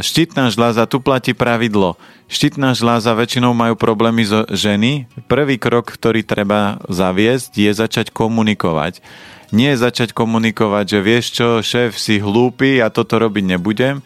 [0.00, 1.98] Štítna žľaza, tu platí pravidlo.
[2.30, 5.10] Štítna žľaza väčšinou majú problémy zo ženy.
[5.26, 9.02] Prvý krok, ktorý treba zaviesť, je začať komunikovať.
[9.50, 13.98] Nie začať komunikovať, že vieš čo, šéf, si hlúpy, ja toto robiť nebudem.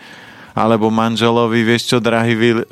[0.57, 2.65] Alebo manželovi, vieš čo, drahý,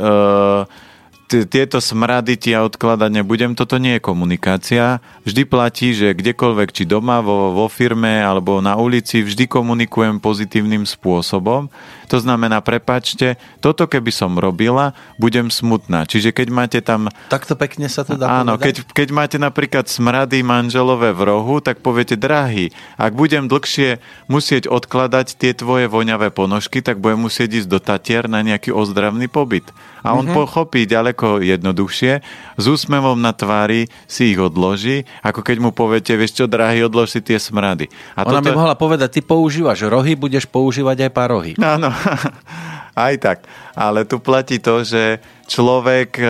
[1.33, 5.01] t- tieto smrady ti ja odkladať nebudem, toto nie je komunikácia.
[5.25, 10.85] Vždy platí, že kdekoľvek, či doma, vo, vo firme alebo na ulici, vždy komunikujem pozitívnym
[10.85, 11.73] spôsobom.
[12.11, 16.09] To znamená, prepačte, toto keby som robila, budem smutná.
[16.09, 18.97] Čiže keď máte tam Takto pekne sa to dá Áno, keď, povedať?
[18.97, 25.37] keď máte napríklad smrady manželové v rohu, tak poviete, drahý, ak budem dlhšie musieť odkladať
[25.39, 29.69] tie tvoje voňavé ponožky, tak budem musieť ísť do Tatier na nejaký ozdravný pobyt.
[30.03, 30.35] A on mm-hmm.
[30.35, 32.13] pochopí ďaleko jednoduchšie,
[32.59, 37.15] s úsmevom na tvári si ich odloží, ako keď mu poviete, vieš čo, drahý, odlož
[37.15, 37.87] si tie smrady.
[38.19, 41.53] A Ona mi mohla povedať, ty používaš rohy, budeš používať aj parohy.
[41.63, 41.92] Áno,
[43.07, 43.39] aj tak.
[43.73, 46.25] Ale tu platí to, že človek e,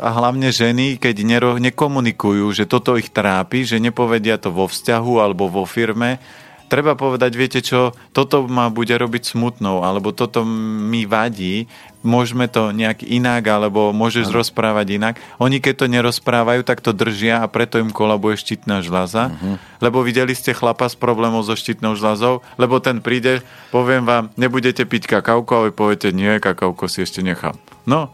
[0.00, 1.24] a hlavne ženy, keď
[1.60, 6.20] nekomunikujú, že toto ich trápi, že nepovedia to vo vzťahu alebo vo firme,
[6.66, 11.70] treba povedať, viete čo, toto ma bude robiť smutnou, alebo toto mi vadí,
[12.06, 14.40] môžeme to nejak inak, alebo môžeš ano.
[14.40, 15.14] rozprávať inak.
[15.42, 19.34] Oni keď to nerozprávajú, tak to držia a preto im kolabuje štítna žľaza.
[19.34, 19.58] Uh-huh.
[19.82, 23.42] Lebo videli ste chlapa s problémom so štítnou žľazou, lebo ten príde,
[23.74, 27.58] poviem vám, nebudete piť kakauko, ale poviete, nie, kakauko si ešte nechám.
[27.84, 28.08] No,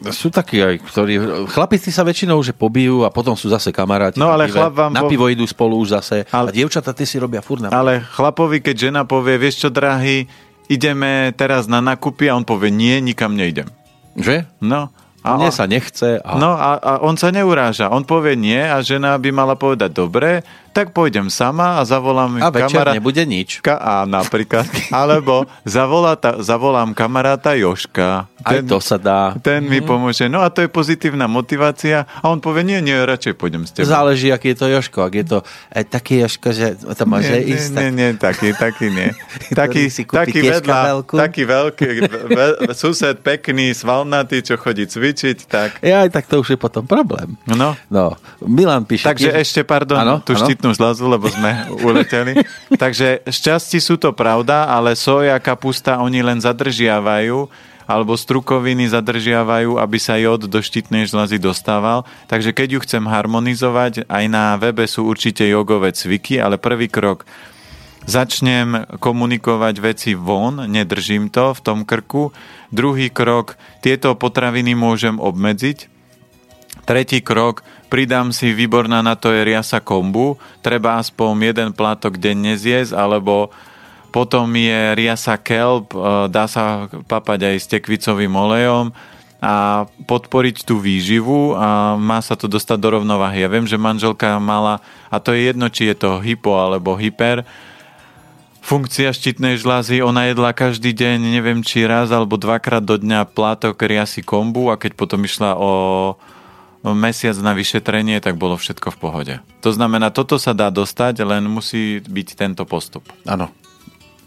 [0.00, 1.20] Sú takí aj, ktorí...
[1.52, 4.16] Chlapici sa väčšinou že pobijú a potom sú zase kamaráti.
[4.16, 6.24] No, ale chlap vám Na pivo idú spolu už zase.
[6.32, 9.68] Ale- A dievčatá, ty si robia furt na Ale chlapovi, keď žena povie, vieš čo,
[9.68, 10.24] drahý,
[10.70, 13.66] ideme teraz na nakupy a on povie, nie, nikam nejdem.
[14.14, 14.46] Že?
[14.62, 14.94] No.
[15.20, 16.16] A Mne sa nechce.
[16.22, 16.40] A...
[16.40, 17.92] No a, a on sa neuráža.
[17.92, 20.40] On povie nie a žena by mala povedať dobre,
[20.70, 23.58] tak pôjdem sama a zavolám a kamara- nebude nič.
[23.60, 24.64] Ka- a napríklad.
[24.94, 28.30] Alebo zavolá ta, zavolám kamaráta Joška.
[28.40, 29.36] Aj to sa dá.
[29.44, 30.24] Ten mi pomôže.
[30.24, 32.08] No a to je pozitívna motivácia.
[32.24, 33.92] A on povie, nie, nie, radšej pôjdem s tebou.
[33.92, 34.98] Záleží, aký je to Joško.
[35.04, 37.70] Ak je to e, taký Joško, že to môže nie, ísť.
[37.76, 39.12] nie, nie, taký, taký nie.
[39.60, 41.14] taký, taký vedľa, kabelku.
[41.20, 41.88] taký veľký,
[42.32, 45.68] ve, sused pekný, svalnatý, čo chodí cvičiť, tak.
[45.84, 47.36] Ja tak to už je potom problém.
[47.44, 47.76] No.
[47.92, 48.16] No,
[48.48, 49.04] Milan píše...
[49.04, 50.48] Takže tiež- ešte, pardon, Áno, tú áno.
[50.60, 51.56] Štítnu žľazu, lebo sme
[51.88, 52.44] uleteli.
[52.76, 57.48] Takže šťastí sú to pravda, ale soja, kapusta, oni len zadržiavajú
[57.90, 62.06] alebo strukoviny zadržiavajú, aby sa jód do štítnej žľazy dostával.
[62.30, 67.26] Takže keď ju chcem harmonizovať, aj na webe sú určite jogové cviky, ale prvý krok
[68.06, 72.30] začnem komunikovať veci von, nedržím to v tom krku.
[72.70, 75.99] Druhý krok, tieto potraviny môžem obmedziť.
[76.90, 82.58] Tretí krok, pridám si výborná na to je riasa kombu, treba aspoň jeden plátok denne
[82.58, 83.54] zjesť, alebo
[84.10, 88.90] potom je riasa kelp, e, dá sa papať aj s tekvicovým olejom
[89.38, 93.38] a podporiť tú výživu a má sa to dostať do rovnováhy.
[93.38, 94.82] Ja viem, že manželka mala,
[95.14, 97.46] a to je jedno, či je to hypo alebo hyper,
[98.66, 103.78] funkcia štítnej žľazy, ona jedla každý deň, neviem či raz alebo dvakrát do dňa plátok
[103.78, 105.70] riasy kombu a keď potom išla o
[106.82, 109.34] mesiac na vyšetrenie, tak bolo všetko v pohode.
[109.60, 113.04] To znamená, toto sa dá dostať, len musí byť tento postup.
[113.28, 113.52] Áno.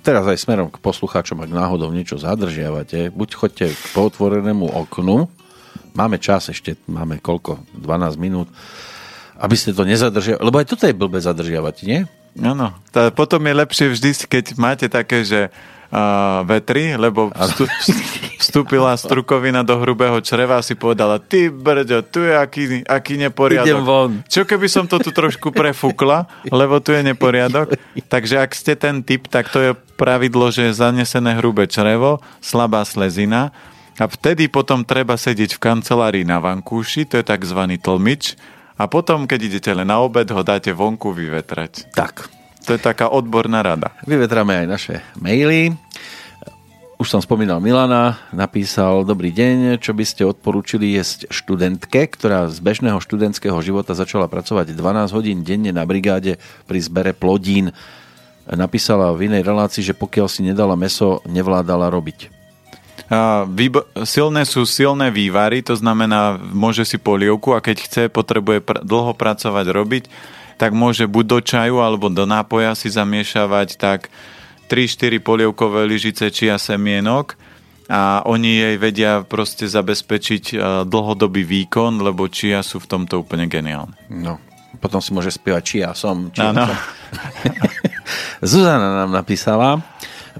[0.03, 5.31] Teraz aj smerom k poslucháčom, ak náhodou niečo zadržiavate, buď choďte k potvorenému oknu,
[5.95, 8.51] máme čas ešte, máme koľko, 12 minút,
[9.39, 12.03] aby ste to nezadržiavali, lebo aj toto je blbé zadržiavať, nie?
[12.35, 12.75] Áno.
[13.15, 15.53] Potom je lepšie vždy, keď máte také, že
[16.49, 17.69] vetry, lebo vstu,
[18.41, 23.67] vstúpila strukovina do hrubého čreva a si povedala, ty brďo, tu je aký, aký neporiadok.
[23.69, 24.11] Idem von.
[24.25, 27.77] Čo keby som to tu trošku prefúkla, lebo tu je neporiadok.
[28.09, 32.81] Takže ak ste ten typ, tak to je pravidlo, že je zanesené hrubé črevo, slabá
[32.83, 33.53] slezina
[34.01, 37.61] a vtedy potom treba sedieť v kancelárii na vankúši, to je tzv.
[37.77, 38.33] tlmič,
[38.73, 41.93] a potom, keď idete len na obed, ho dáte vonku vyvetrať.
[41.93, 42.42] Tak.
[42.64, 43.91] To je taká odborná rada.
[44.07, 45.76] Vyvetráme aj naše maily.
[46.95, 52.64] Už som spomínal Milana, napísal Dobrý deň, čo by ste odporúčili jesť študentke, ktorá z
[52.64, 57.76] bežného študentského života začala pracovať 12 hodín denne na brigáde pri zbere plodín.
[58.47, 62.32] Napísala v inej relácii, že pokiaľ si nedala meso, nevládala robiť.
[63.11, 68.64] A, výbo- silné sú silné vývary, to znamená, môže si polievku a keď chce, potrebuje
[68.64, 70.03] pr- dlho pracovať, robiť,
[70.64, 74.07] tak môže buď do čaju alebo do nápoja si zamiešavať tak
[74.72, 77.36] 3-4 polievkové lyžice čia semienok
[77.91, 83.51] a oni jej vedia proste zabezpečiť e, dlhodobý výkon, lebo čia sú v tomto úplne
[83.51, 83.91] geniálne.
[84.07, 84.39] No,
[84.80, 86.32] potom si môže spievať čia som.
[86.32, 86.72] Čia som.
[88.47, 89.84] Zuzana nám napísala,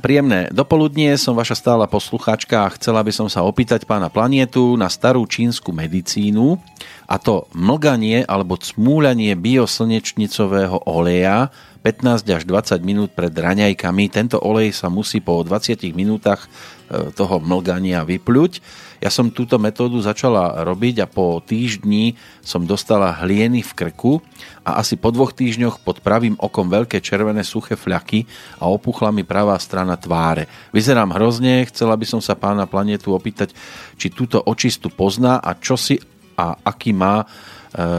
[0.04, 4.91] Príjemné dopoludnie, som vaša stála poslucháčka a chcela by som sa opýtať pána Planietu na
[4.91, 6.60] starú čínsku medicínu
[7.08, 11.56] a to mlganie alebo cmúľanie bioslnečnicového oleja
[11.88, 14.12] 15 až 20 minút pred raňajkami.
[14.12, 16.51] Tento olej sa musí po 20 minútach
[16.91, 18.60] e, toho mlgania vypľuť.
[19.04, 24.24] Ja som túto metódu začala robiť a po týždni som dostala hlieny v krku
[24.64, 28.24] a asi po dvoch týždňoch pod pravým okom veľké červené suché fľaky
[28.64, 30.47] a opuchla mi pravá strana tváre.
[30.72, 33.51] Vyzerám hrozne, chcela by som sa pána planetu opýtať,
[33.99, 35.99] či túto očistu pozná a čo si
[36.39, 37.26] a aký má e,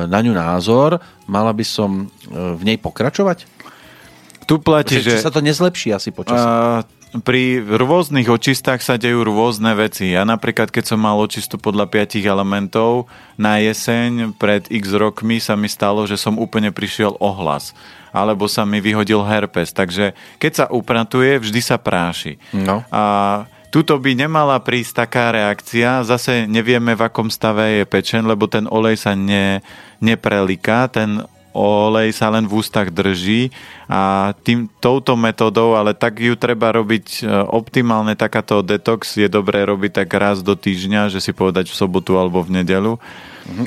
[0.09, 0.97] na ňu názor.
[1.29, 3.45] Mala by som e, v nej pokračovať?
[4.49, 5.21] Tu platí, že...
[5.21, 6.41] Či sa to nezlepší asi počas.
[6.41, 6.81] Uh,
[7.23, 10.11] pri rôznych očistách sa dejú rôzne veci.
[10.11, 13.07] Ja napríklad, keď som mal očistu podľa piatich elementov,
[13.39, 17.71] na jeseň pred x rokmi sa mi stalo, že som úplne prišiel ohlas.
[18.11, 19.71] Alebo sa mi vyhodil herpes.
[19.71, 22.39] Takže keď sa upratuje, vždy sa práši.
[22.51, 22.83] No.
[22.91, 23.03] A
[23.75, 26.07] tuto by nemala prísť taká reakcia.
[26.07, 29.67] Zase nevieme, v akom stave je pečen, lebo ten olej sa ne,
[29.99, 30.87] nepreliká.
[30.87, 33.55] Ten olej sa len v ústach drží
[33.87, 39.63] a tým, touto metodou, ale tak ju treba robiť e, optimálne, takáto detox je dobré
[39.63, 42.99] robiť tak raz do týždňa, že si povedať v sobotu alebo v nedelu.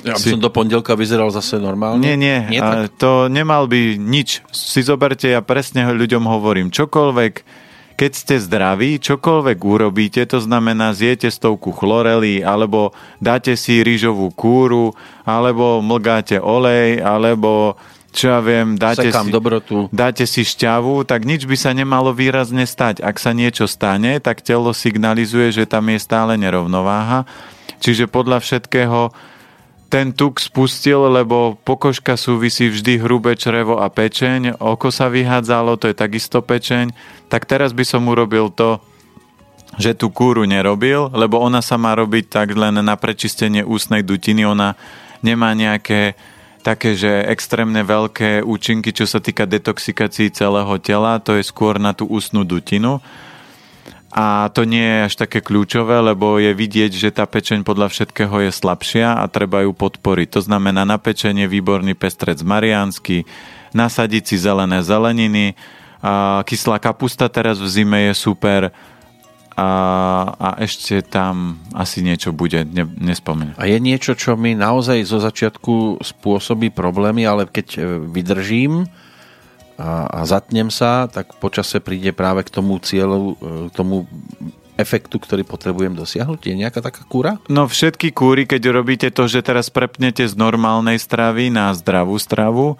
[0.04, 0.36] Ja by si...
[0.36, 2.04] som do pondelka vyzeral zase normálne?
[2.04, 2.62] Nie, nie, nie
[3.00, 4.44] to nemal by nič.
[4.52, 7.67] Si zoberte, ja presne ľuďom hovorím, čokoľvek
[7.98, 14.94] keď ste zdraví, čokoľvek urobíte, to znamená zjete stovku chlorely, alebo dáte si rýžovú kúru,
[15.26, 17.74] alebo mlgáte olej, alebo
[18.14, 19.90] čo ja viem, dáte si, dobrotu.
[19.90, 23.02] dáte si šťavu, tak nič by sa nemalo výrazne stať.
[23.02, 27.26] Ak sa niečo stane, tak telo signalizuje, že tam je stále nerovnováha.
[27.82, 29.14] Čiže podľa všetkého
[29.88, 35.88] ten tuk spustil, lebo pokožka súvisí vždy hrubé črevo a pečeň, oko sa vyhádzalo, to
[35.92, 36.92] je takisto pečeň,
[37.32, 38.84] tak teraz by som urobil to,
[39.80, 44.44] že tú kúru nerobil, lebo ona sa má robiť tak len na prečistenie ústnej dutiny,
[44.44, 44.76] ona
[45.24, 46.20] nemá nejaké
[46.68, 51.96] také, že extrémne veľké účinky, čo sa týka detoxikácií celého tela, to je skôr na
[51.96, 53.00] tú ústnu dutinu
[54.08, 58.48] a to nie je až také kľúčové, lebo je vidieť, že tá pečeň podľa všetkého
[58.48, 60.40] je slabšia a treba ju podporiť.
[60.40, 63.28] To znamená na pečenie výborný pestrec mariánsky,
[63.76, 65.60] nasadiť si zelené zeleniny,
[65.98, 68.70] a kyslá kapusta teraz v zime je super
[69.58, 69.70] a,
[70.38, 73.58] a ešte tam asi niečo bude, ne, nespomeniem.
[73.58, 78.86] A je niečo, čo mi naozaj zo začiatku spôsobí problémy, ale keď e, vydržím,
[79.78, 84.10] a, a zatnem sa, tak počase príde práve k tomu cieľu, e, k tomu
[84.78, 86.40] efektu, ktorý potrebujem dosiahnuť?
[86.42, 87.38] Je nejaká taká kúra?
[87.50, 92.78] No všetky kúry, keď robíte to, že teraz prepnete z normálnej stravy na zdravú stravu,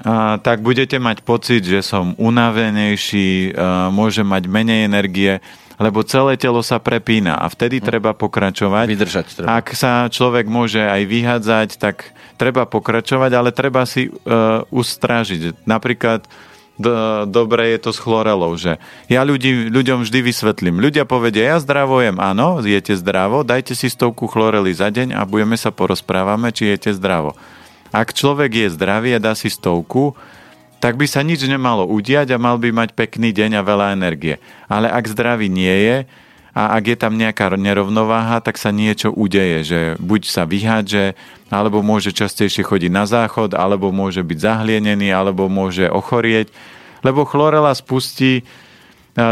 [0.00, 5.44] a, tak budete mať pocit, že som unavenejší, a, môžem mať menej energie,
[5.80, 7.84] lebo celé telo sa prepína a vtedy hm.
[7.88, 8.86] treba pokračovať.
[8.86, 9.48] Vydržať treba.
[9.56, 15.64] Ak sa človek môže aj vyhádzať, tak treba pokračovať, ale treba si uh, ustrážiť.
[15.64, 16.28] Napríklad
[16.80, 16.92] do,
[17.28, 18.80] dobre je to s chlorelou, že
[19.12, 20.80] ja ľudí, ľuďom vždy vysvetlím.
[20.80, 25.28] Ľudia povedia, ja zdravo jem, áno, jete zdravo, dajte si stovku chlorely za deň a
[25.28, 27.36] budeme sa porozprávame, či jete zdravo.
[27.92, 30.16] Ak človek je zdravý a dá si stovku,
[30.80, 34.40] tak by sa nič nemalo udiať a mal by mať pekný deň a veľa energie.
[34.66, 35.96] Ale ak zdravý nie je
[36.56, 41.14] a ak je tam nejaká nerovnováha, tak sa niečo udeje, že buď sa vyhádže,
[41.52, 46.50] alebo môže častejšie chodiť na záchod, alebo môže byť zahlienený, alebo môže ochorieť,
[47.06, 48.42] lebo chlorela spustí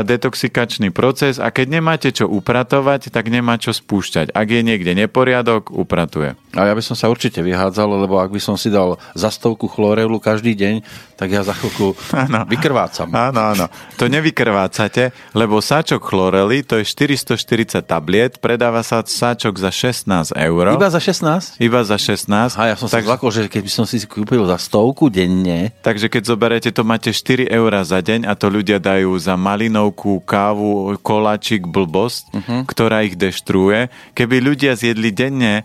[0.05, 4.35] detoxikačný proces a keď nemáte čo upratovať, tak nemá čo spúšťať.
[4.35, 6.37] Ak je niekde neporiadok, upratuje.
[6.57, 9.69] A ja by som sa určite vyhádzal, lebo ak by som si dal za stovku
[9.69, 10.81] chlorelu každý deň,
[11.19, 12.47] tak ja za chvíľku ano.
[12.49, 13.11] vykrvácam.
[13.11, 13.67] Áno, áno.
[14.01, 20.65] To nevykrvácate, lebo sáčok chlorely, to je 440 tabliet, predáva sa sáčok za 16 eur.
[20.73, 21.61] Iba za 16?
[21.61, 22.59] Iba za 16.
[22.59, 23.03] A ja som tak...
[23.05, 25.75] sa zlakol, že keby som si kúpil za stovku denne.
[25.85, 29.37] Takže keď zoberete, to máte 4 eur za deň a to ľudia dajú za
[29.79, 32.61] malinovku, kávu, koláčik, blbosť, uh-huh.
[32.67, 33.87] ktorá ich deštruuje.
[34.19, 35.63] Keby ľudia zjedli denne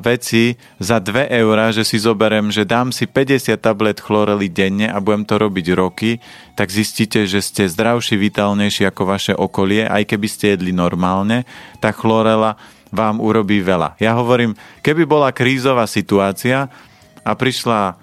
[0.00, 5.00] veci za 2 eurá, že si zoberiem, že dám si 50 tablet chlorely denne a
[5.00, 6.16] budem to robiť roky,
[6.56, 11.44] tak zistíte, že ste zdravší, vitálnejší ako vaše okolie, aj keby ste jedli normálne,
[11.76, 12.56] tá chlorela
[12.88, 14.00] vám urobí veľa.
[14.00, 16.72] Ja hovorím, keby bola krízová situácia
[17.20, 18.00] a prišla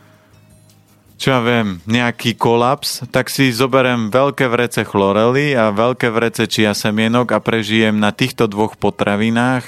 [1.17, 6.77] čo ja viem, nejaký kolaps, tak si zoberiem veľké vrece chlorely a veľké vrece čia
[6.77, 9.65] semienok a prežijem na týchto dvoch potravinách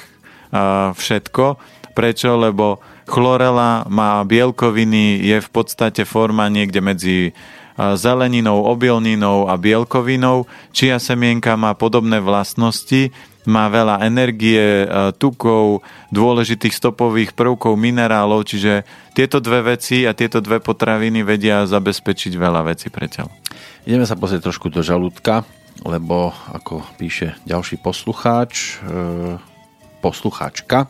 [0.93, 1.45] všetko
[1.99, 2.39] Prečo?
[2.39, 7.35] Lebo chlorela má bielkoviny, je v podstate forma niekde medzi
[7.75, 10.47] zeleninou, obilninou a bielkovinou.
[10.71, 13.11] Čia semienka má podobné vlastnosti,
[13.49, 14.85] má veľa energie,
[15.17, 15.81] tukov,
[16.13, 18.85] dôležitých stopových prvkov, minerálov, čiže
[19.17, 23.33] tieto dve veci a tieto dve potraviny vedia zabezpečiť veľa vecí pre telo.
[23.89, 25.43] Ideme sa pozrieť trošku do žalúdka,
[25.83, 29.35] lebo ako píše ďalší poslucháč, e,
[29.99, 30.87] poslucháčka,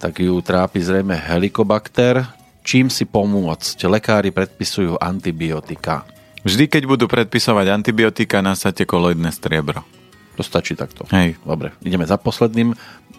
[0.00, 2.24] tak ju trápi zrejme helikobakter.
[2.60, 3.88] Čím si pomôcť?
[3.88, 6.04] Lekári predpisujú antibiotika.
[6.40, 9.99] Vždy, keď budú predpisovať antibiotika, nasadte koloidné striebro.
[10.40, 11.04] To stačí takto.
[11.12, 11.36] Hej.
[11.44, 12.72] Dobre, ideme za posledným.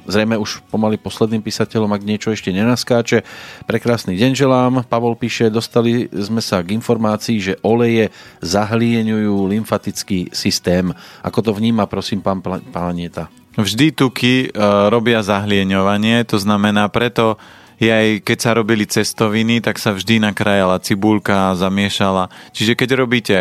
[0.09, 3.21] Zrejme už pomaly posledným písateľom, ak niečo ešte nenaskáče.
[3.69, 4.73] Prekrásny deň želám.
[4.89, 8.09] Pavol píše, dostali sme sa k informácii, že oleje
[8.41, 10.89] zahlieňujú lymfatický systém.
[11.21, 13.29] Ako to vníma, prosím, pán Palanieta?
[13.53, 17.37] Vždy tuky uh, robia zahlieňovanie, to znamená preto
[17.77, 22.33] je aj keď sa robili cestoviny, tak sa vždy nakrájala cibulka, zamiešala.
[22.53, 23.37] Čiže keď robíte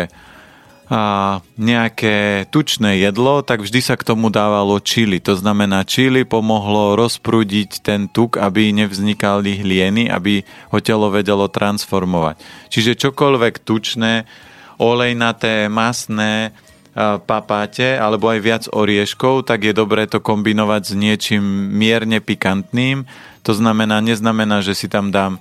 [0.91, 5.23] a nejaké tučné jedlo, tak vždy sa k tomu dávalo čili.
[5.23, 12.43] To znamená, čili pomohlo rozprúdiť ten tuk, aby nevznikali hlieny, aby ho telo vedelo transformovať.
[12.67, 14.27] Čiže čokoľvek tučné,
[14.83, 16.51] olejnaté, masné,
[17.23, 23.07] papáte alebo aj viac orieškov, tak je dobré to kombinovať s niečím mierne pikantným.
[23.47, 25.39] To znamená, neznamená, že si tam dám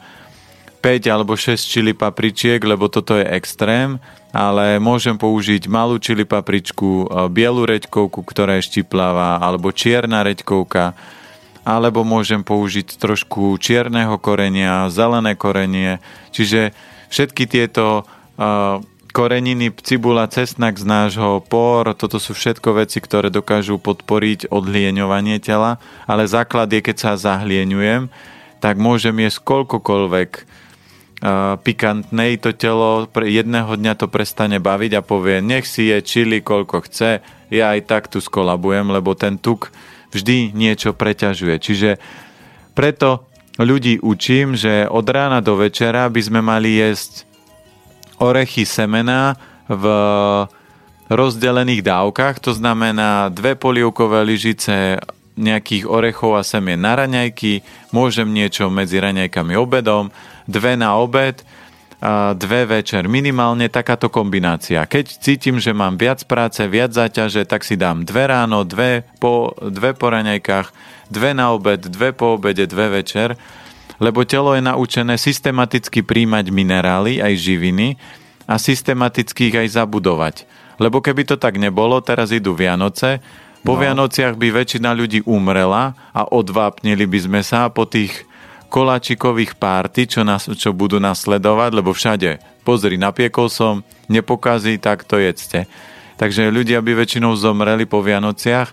[0.80, 4.00] 5 alebo 6 čili papričiek, lebo toto je extrém,
[4.32, 10.96] ale môžem použiť malú čili papričku, bielu reďkovku, ktorá je štiplavá, alebo čierna reďkovka,
[11.68, 16.00] alebo môžem použiť trošku čierneho korenia, zelené korenie.
[16.32, 16.72] Čiže
[17.12, 18.08] všetky tieto
[19.10, 25.76] koreniny, cibula, cesnak z nášho por, toto sú všetko veci, ktoré dokážu podporiť odlieňovanie tela,
[26.08, 28.08] ale základ je, keď sa zahlieňujem,
[28.62, 30.49] tak môžem jesť koľkokoľvek uh,
[31.60, 36.88] pikantnej, to telo jedného dňa to prestane baviť a povie, nech si je čili koľko
[36.88, 37.20] chce,
[37.52, 39.68] ja aj tak tu skolabujem, lebo ten tuk
[40.16, 41.56] vždy niečo preťažuje.
[41.60, 41.90] Čiže
[42.72, 43.28] preto
[43.60, 47.28] ľudí učím, že od rána do večera by sme mali jesť
[48.16, 49.36] orechy semena
[49.68, 49.84] v
[51.12, 54.96] rozdelených dávkach, to znamená dve polievkové lyžice
[55.40, 60.12] nejakých orechov a semien na raňajky, môžem niečo medzi raňajkami obedom,
[60.50, 61.46] dve na obed,
[62.34, 63.06] dve večer.
[63.06, 64.82] Minimálne takáto kombinácia.
[64.88, 69.54] Keď cítim, že mám viac práce, viac záťaže, tak si dám dve ráno, dve po,
[69.62, 70.68] dve po raňajkách,
[71.12, 73.38] dve na obed, dve po obede, dve večer
[74.00, 78.00] lebo telo je naučené systematicky príjmať minerály aj živiny
[78.48, 80.48] a systematicky ich aj zabudovať.
[80.80, 83.20] Lebo keby to tak nebolo, teraz idú Vianoce,
[83.60, 83.84] po no.
[83.84, 88.24] Vianociach by väčšina ľudí umrela a odvápnili by sme sa po tých
[88.70, 95.18] koláčikových párty, čo, nás, čo budú nasledovať, lebo všade, pozri, napiekol som, nepokazí, tak to
[95.18, 95.66] jedzte.
[96.16, 98.70] Takže ľudia by väčšinou zomreli po Vianociach,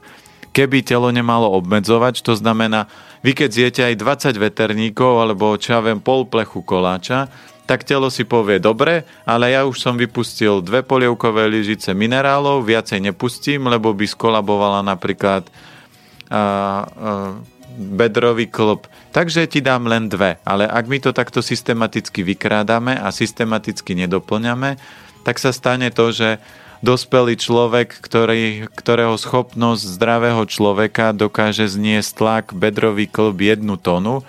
[0.54, 2.86] keby telo nemalo obmedzovať, to znamená,
[3.26, 3.96] vy keď zjete aj
[4.30, 7.28] 20 veterníkov alebo čo ja viem, pol plechu koláča,
[7.68, 13.04] tak telo si povie, dobre, ale ja už som vypustil dve polievkové lyžice minerálov, viacej
[13.04, 15.44] nepustím, lebo by skolabovala napríklad
[16.32, 16.42] a, a,
[17.78, 18.88] bedrový klop.
[19.18, 24.78] Takže ti dám len dve, ale ak my to takto systematicky vykrádame a systematicky nedoplňame,
[25.26, 26.38] tak sa stane to, že
[26.86, 34.22] dospelý človek, ktorý, ktorého schopnosť zdravého človeka dokáže zniesť tlak bedrový klb jednu tonu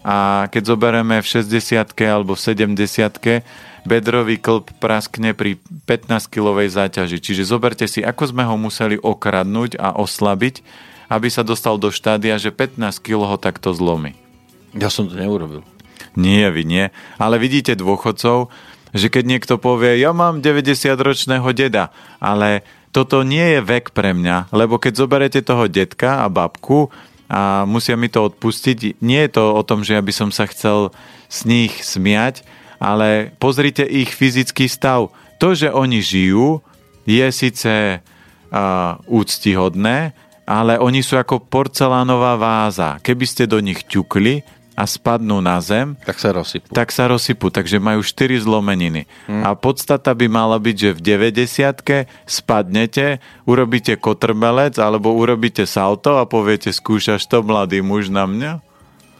[0.00, 3.44] a keď zoberieme v 60 alebo v 70
[3.84, 7.20] bedrový klb praskne pri 15-kilovej záťaži.
[7.20, 10.64] Čiže zoberte si, ako sme ho museli okradnúť a oslabiť,
[11.12, 14.29] aby sa dostal do štádia, že 15 kg ho takto zlomí.
[14.74, 15.66] Ja som to neurobil.
[16.14, 16.86] Nie, vy nie.
[17.18, 18.50] Ale vidíte dôchodcov,
[18.90, 24.50] že keď niekto povie, ja mám 90-ročného deda, ale toto nie je vek pre mňa,
[24.50, 26.90] lebo keď zoberete toho detka a babku
[27.30, 30.50] a musia mi to odpustiť, nie je to o tom, že ja by som sa
[30.50, 30.90] chcel
[31.30, 32.42] z nich smiať,
[32.82, 35.14] ale pozrite ich fyzický stav.
[35.38, 36.58] To, že oni žijú,
[37.06, 40.10] je síce uh, úctihodné,
[40.50, 42.98] ale oni sú ako porcelánová váza.
[42.98, 44.42] Keby ste do nich ťukli,
[44.78, 46.72] a spadnú na zem, tak sa rozsypú.
[46.72, 49.04] Tak sa rozsypú, takže majú 4 zlomeniny.
[49.28, 49.42] Hmm.
[49.44, 56.24] A podstata by mala byť, že v 90 spadnete, urobíte kotrmelec alebo urobíte salto a
[56.24, 58.52] poviete, skúšaš to, mladý muž na mňa?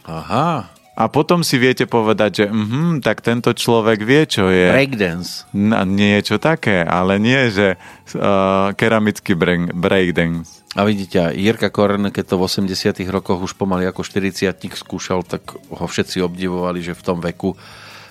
[0.08, 0.70] Aha.
[1.00, 4.68] A potom si viete povedať, že mhm, tak tento človek vie, čo je...
[4.68, 5.48] Breakdance.
[5.56, 7.80] No, niečo také, ale nie, že
[8.12, 9.32] uh, keramický
[9.72, 10.59] breakdance.
[10.78, 15.42] A vidíte, Jirka Korn, keď to v 80 rokoch už pomaly ako 40 skúšal, tak
[15.50, 17.58] ho všetci obdivovali, že v tom veku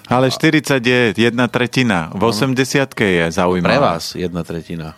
[0.10, 2.10] ale 40 je jedna tretina.
[2.18, 2.58] V 80
[2.98, 3.78] je zaujímavé.
[3.78, 4.98] Pre vás jedna tretina.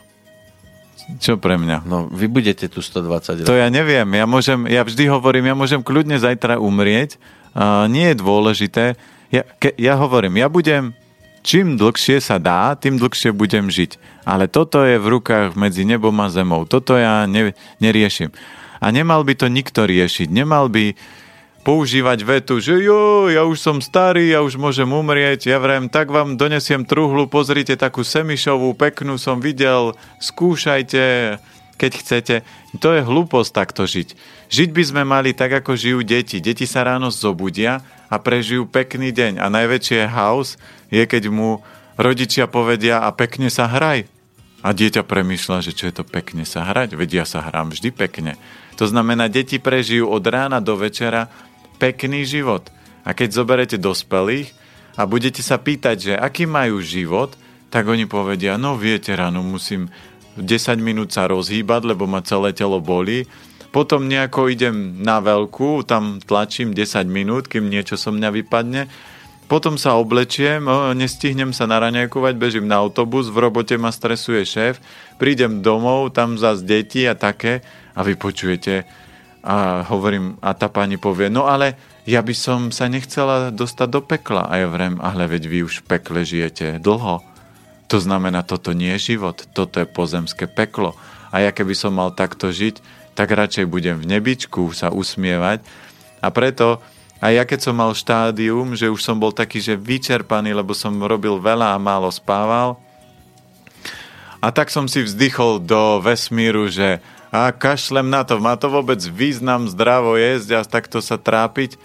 [1.20, 1.84] Čo pre mňa?
[1.84, 4.08] No, vy budete tu 120 To ja neviem.
[4.08, 7.20] Ja, môžem, ja vždy hovorím, ja môžem kľudne zajtra umrieť.
[7.52, 8.84] Uh, nie je dôležité.
[9.28, 10.96] Ja, ke, ja hovorím, ja budem
[11.42, 14.24] čím dlhšie sa dá, tým dlhšie budem žiť.
[14.26, 16.66] Ale toto je v rukách medzi nebom a zemou.
[16.70, 18.30] Toto ja ne, neriešim.
[18.82, 20.30] A nemal by to nikto riešiť.
[20.30, 20.98] Nemal by
[21.62, 26.10] používať vetu, že jo, ja už som starý, ja už môžem umrieť, ja vrem, tak
[26.10, 31.38] vám donesiem truhlu, pozrite takú semišovú, peknú som videl, skúšajte,
[31.82, 32.36] keď chcete.
[32.78, 34.14] To je hlúposť takto žiť.
[34.54, 36.38] Žiť by sme mali tak, ako žijú deti.
[36.38, 39.42] Deti sa ráno zobudia a prežijú pekný deň.
[39.42, 40.62] A najväčšie house
[40.94, 41.66] je, keď mu
[41.98, 44.06] rodičia povedia a pekne sa hraj.
[44.62, 48.38] A dieťa premýšľa, že čo je to pekne sa hrať, vedia sa hrám vždy pekne.
[48.78, 51.34] To znamená, deti prežijú od rána do večera
[51.82, 52.70] pekný život.
[53.02, 54.54] A keď zoberete dospelých
[54.94, 57.34] a budete sa pýtať, že aký majú život,
[57.74, 59.90] tak oni povedia, no viete, ráno musím
[60.40, 63.28] 10 minút sa rozhýbať, lebo ma celé telo boli.
[63.72, 68.84] Potom nejako idem na veľkú, tam tlačím 10 minút, kým niečo so mňa vypadne
[69.52, 70.64] potom sa oblečiem,
[70.96, 74.80] nestihnem sa naraňajkovať, bežím na autobus, v robote ma stresuje šéf,
[75.20, 77.60] prídem domov, tam zás deti a také
[77.92, 78.88] a vy počujete
[79.44, 81.76] a hovorím, a tá pani povie, no ale
[82.08, 84.48] ja by som sa nechcela dostať do pekla.
[84.48, 87.20] A ja vrem, ale veď vy už v pekle žijete dlho.
[87.92, 90.96] To znamená, toto nie je život, toto je pozemské peklo.
[91.28, 92.80] A ja keby som mal takto žiť,
[93.12, 95.60] tak radšej budem v nebičku sa usmievať.
[96.24, 96.80] A preto
[97.22, 100.96] a ja keď som mal štádium, že už som bol taký, že vyčerpaný, lebo som
[100.98, 102.82] robil veľa a málo spával,
[104.42, 106.98] a tak som si vzdychol do vesmíru, že
[107.30, 111.78] a kašlem na to, má to vôbec význam zdravo jesť a takto sa trápiť.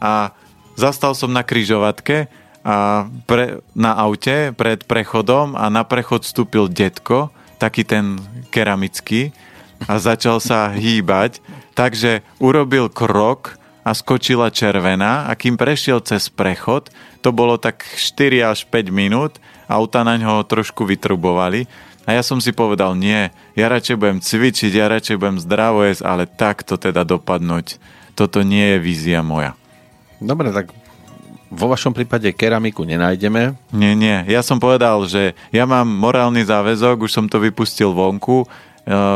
[0.00, 0.34] A
[0.74, 2.26] zastal som na kryžovatke
[2.68, 8.20] a pre, na aute pred prechodom a na prechod vstúpil detko, taký ten
[8.52, 9.32] keramický
[9.88, 11.40] a začal sa hýbať,
[11.72, 13.56] takže urobil krok
[13.88, 16.92] a skočila červená a kým prešiel cez prechod,
[17.24, 21.64] to bolo tak 4 až 5 minút, auta na ňo trošku vytrubovali.
[22.08, 26.04] A ja som si povedal, nie, ja radšej budem cvičiť, ja radšej budem zdravo jesť,
[26.04, 27.80] ale takto teda dopadnúť,
[28.12, 29.56] toto nie je vízia moja.
[30.18, 30.72] Dobre, tak
[31.48, 33.56] vo vašom prípade keramiku nenájdeme?
[33.72, 34.24] Nie, nie.
[34.28, 38.44] Ja som povedal, že ja mám morálny záväzok, už som to vypustil vonku.
[38.44, 38.46] E,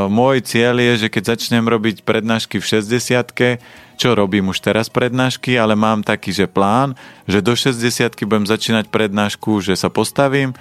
[0.09, 3.61] môj cieľ je, že keď začnem robiť prednášky v 60
[4.01, 8.91] čo robím už teraz prednášky, ale mám taký, že plán, že do 60 budem začínať
[8.91, 10.57] prednášku, že sa postavím,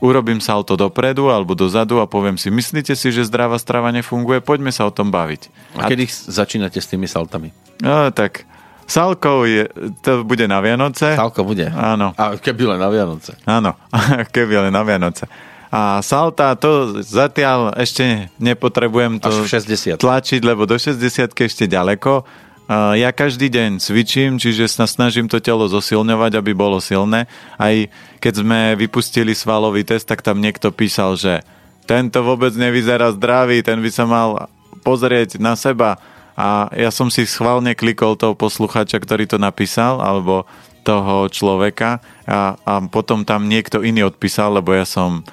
[0.00, 4.40] urobím salto dopredu alebo dozadu a poviem si, myslíte si, že zdravá strava nefunguje?
[4.40, 5.52] Poďme sa o tom baviť.
[5.76, 7.52] A, a kedy začínate s tými saltami?
[7.84, 8.48] No, tak
[8.84, 9.64] Salkov je,
[10.04, 11.16] to bude na Vianoce.
[11.16, 11.68] Salko bude?
[11.72, 12.12] Áno.
[12.14, 13.36] A keby len na Vianoce.
[13.48, 13.76] Áno,
[14.34, 15.24] keby len na Vianoce.
[15.74, 19.98] A salta to zatiaľ ešte nepotrebujem to 60.
[19.98, 21.02] tlačiť, lebo do 60
[21.34, 22.22] ešte ďaleko.
[22.70, 27.26] Ja každý deň cvičím, čiže sa snažím to telo zosilňovať, aby bolo silné.
[27.58, 27.74] Aj
[28.22, 31.42] keď sme vypustili svalový test, tak tam niekto písal, že
[31.90, 34.48] tento vôbec nevyzerá zdravý, ten by sa mal
[34.80, 36.00] pozrieť na seba.
[36.34, 40.46] A ja som si schválne klikol toho posluchača, ktorý to napísal, alebo
[40.84, 45.24] toho človeka a, a potom tam niekto iný odpísal, lebo ja som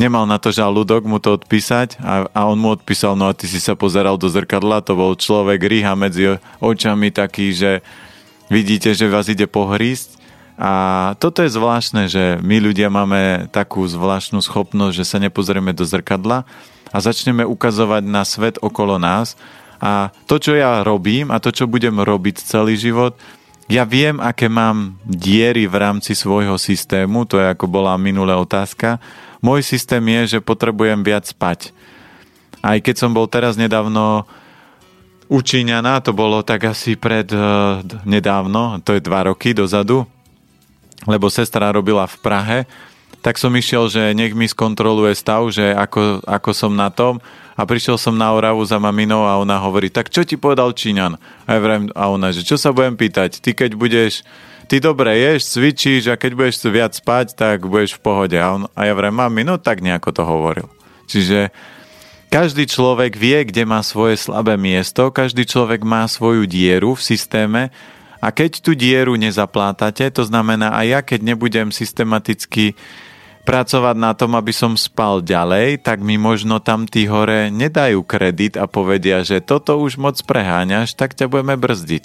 [0.00, 3.44] nemal na to žalúdok mu to odpísať a, a on mu odpísal, no a ty
[3.44, 7.84] si sa pozeral do zrkadla, to bol človek rýha medzi očami taký, že
[8.48, 10.16] vidíte, že vás ide pohrísť.
[10.60, 10.72] A
[11.16, 16.44] toto je zvláštne, že my ľudia máme takú zvláštnu schopnosť, že sa nepozrieme do zrkadla
[16.92, 19.40] a začneme ukazovať na svet okolo nás.
[19.80, 23.16] A to, čo ja robím a to, čo budem robiť celý život,
[23.70, 28.98] ja viem, aké mám diery v rámci svojho systému, to je ako bola minulá otázka.
[29.40, 31.70] Môj systém je, že potrebujem viac spať.
[32.60, 34.28] Aj keď som bol teraz nedávno
[35.30, 40.02] u Číňana, to bolo tak asi pred uh, nedávno, to je dva roky dozadu,
[41.06, 42.58] lebo sestra robila v Prahe,
[43.22, 47.22] tak som išiel, že nech mi skontroluje stav, že ako, ako som na tom
[47.60, 51.20] a prišiel som na Oravu za maminou a ona hovorí, tak čo ti povedal Číňan?
[51.44, 53.36] A, ja vrem, a ona, že čo sa budem pýtať?
[53.36, 54.24] Ty keď budeš,
[54.64, 58.36] ty dobre ješ, cvičíš a keď budeš viac spať, tak budeš v pohode.
[58.40, 60.72] A, on, a ja vrem, mami, no tak nejako to hovoril.
[61.04, 61.52] Čiže
[62.32, 67.68] každý človek vie, kde má svoje slabé miesto, každý človek má svoju dieru v systéme
[68.24, 72.72] a keď tú dieru nezaplátate, to znamená aj ja, keď nebudem systematicky
[73.44, 78.60] pracovať na tom, aby som spal ďalej, tak mi možno tam tí hore nedajú kredit
[78.60, 82.04] a povedia, že toto už moc preháňaš, tak ťa budeme brzdiť.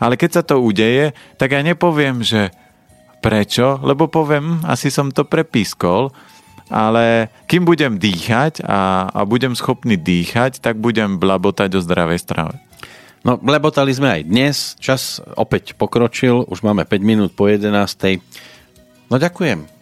[0.00, 2.50] Ale keď sa to udeje, tak ja nepoviem, že
[3.20, 6.10] prečo, lebo poviem, hm, asi som to prepískol,
[6.72, 12.54] ale kým budem dýchať a, a budem schopný dýchať, tak budem blabotať o zdravej strave.
[13.20, 17.68] No, blabotali sme aj dnes, čas opäť pokročil, už máme 5 minút po 11.
[19.12, 19.79] No ďakujem.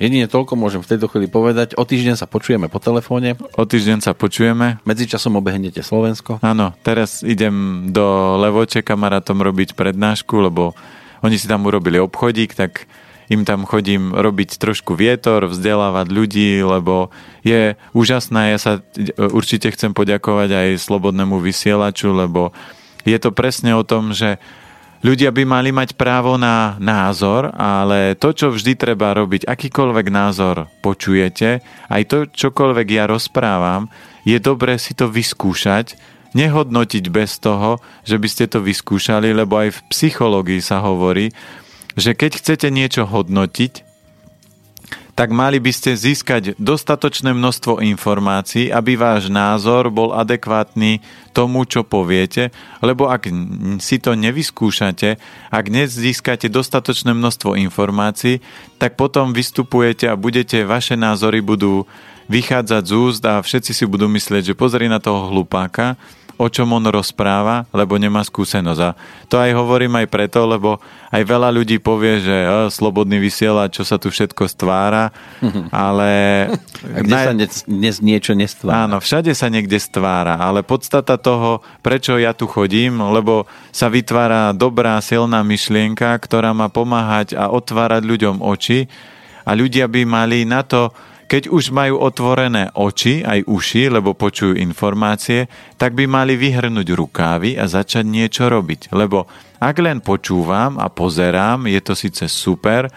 [0.00, 1.76] Jedine toľko môžem v tejto chvíli povedať.
[1.76, 3.36] O týždeň sa počujeme po telefóne.
[3.60, 4.80] O týždeň sa počujeme.
[4.88, 6.40] Medzičasom obehnete Slovensko.
[6.40, 10.72] Áno, teraz idem do Levoče kamarátom robiť prednášku, lebo
[11.20, 12.88] oni si tam urobili obchodík, tak
[13.28, 17.12] im tam chodím robiť trošku vietor, vzdelávať ľudí, lebo
[17.44, 18.56] je úžasné.
[18.56, 18.72] Ja sa
[19.20, 22.56] určite chcem poďakovať aj slobodnému vysielaču, lebo
[23.04, 24.40] je to presne o tom, že
[25.00, 30.68] ľudia by mali mať právo na názor, ale to, čo vždy treba robiť, akýkoľvek názor
[30.84, 33.88] počujete, aj to, čokoľvek ja rozprávam,
[34.24, 35.96] je dobré si to vyskúšať,
[36.36, 41.34] nehodnotiť bez toho, že by ste to vyskúšali, lebo aj v psychológii sa hovorí,
[41.98, 43.89] že keď chcete niečo hodnotiť,
[45.20, 51.04] tak mali by ste získať dostatočné množstvo informácií, aby váš názor bol adekvátny
[51.36, 52.48] tomu, čo poviete,
[52.80, 53.28] lebo ak
[53.84, 55.20] si to nevyskúšate,
[55.52, 58.40] ak nezískate dostatočné množstvo informácií,
[58.80, 61.84] tak potom vystupujete a budete, vaše názory budú
[62.32, 66.00] vychádzať z úst a všetci si budú myslieť, že pozri na toho hlupáka,
[66.40, 68.80] o čom on rozpráva, lebo nemá skúsenosť.
[68.80, 68.96] A
[69.28, 70.80] to aj hovorím aj preto, lebo
[71.12, 75.12] aj veľa ľudí povie, že o, slobodný vysiela, čo sa tu všetko stvára,
[75.68, 76.10] ale...
[76.80, 77.32] A kde sa
[77.68, 78.88] dnes niečo nestvára?
[78.88, 84.56] Áno, všade sa niekde stvára, ale podstata toho, prečo ja tu chodím, lebo sa vytvára
[84.56, 88.88] dobrá, silná myšlienka, ktorá má pomáhať a otvárať ľuďom oči
[89.44, 90.94] a ľudia by mali na to
[91.30, 95.46] keď už majú otvorené oči, aj uši, lebo počujú informácie,
[95.78, 98.90] tak by mali vyhrnúť rukávy a začať niečo robiť.
[98.90, 99.30] Lebo
[99.62, 102.90] ak len počúvam a pozerám, je to síce super,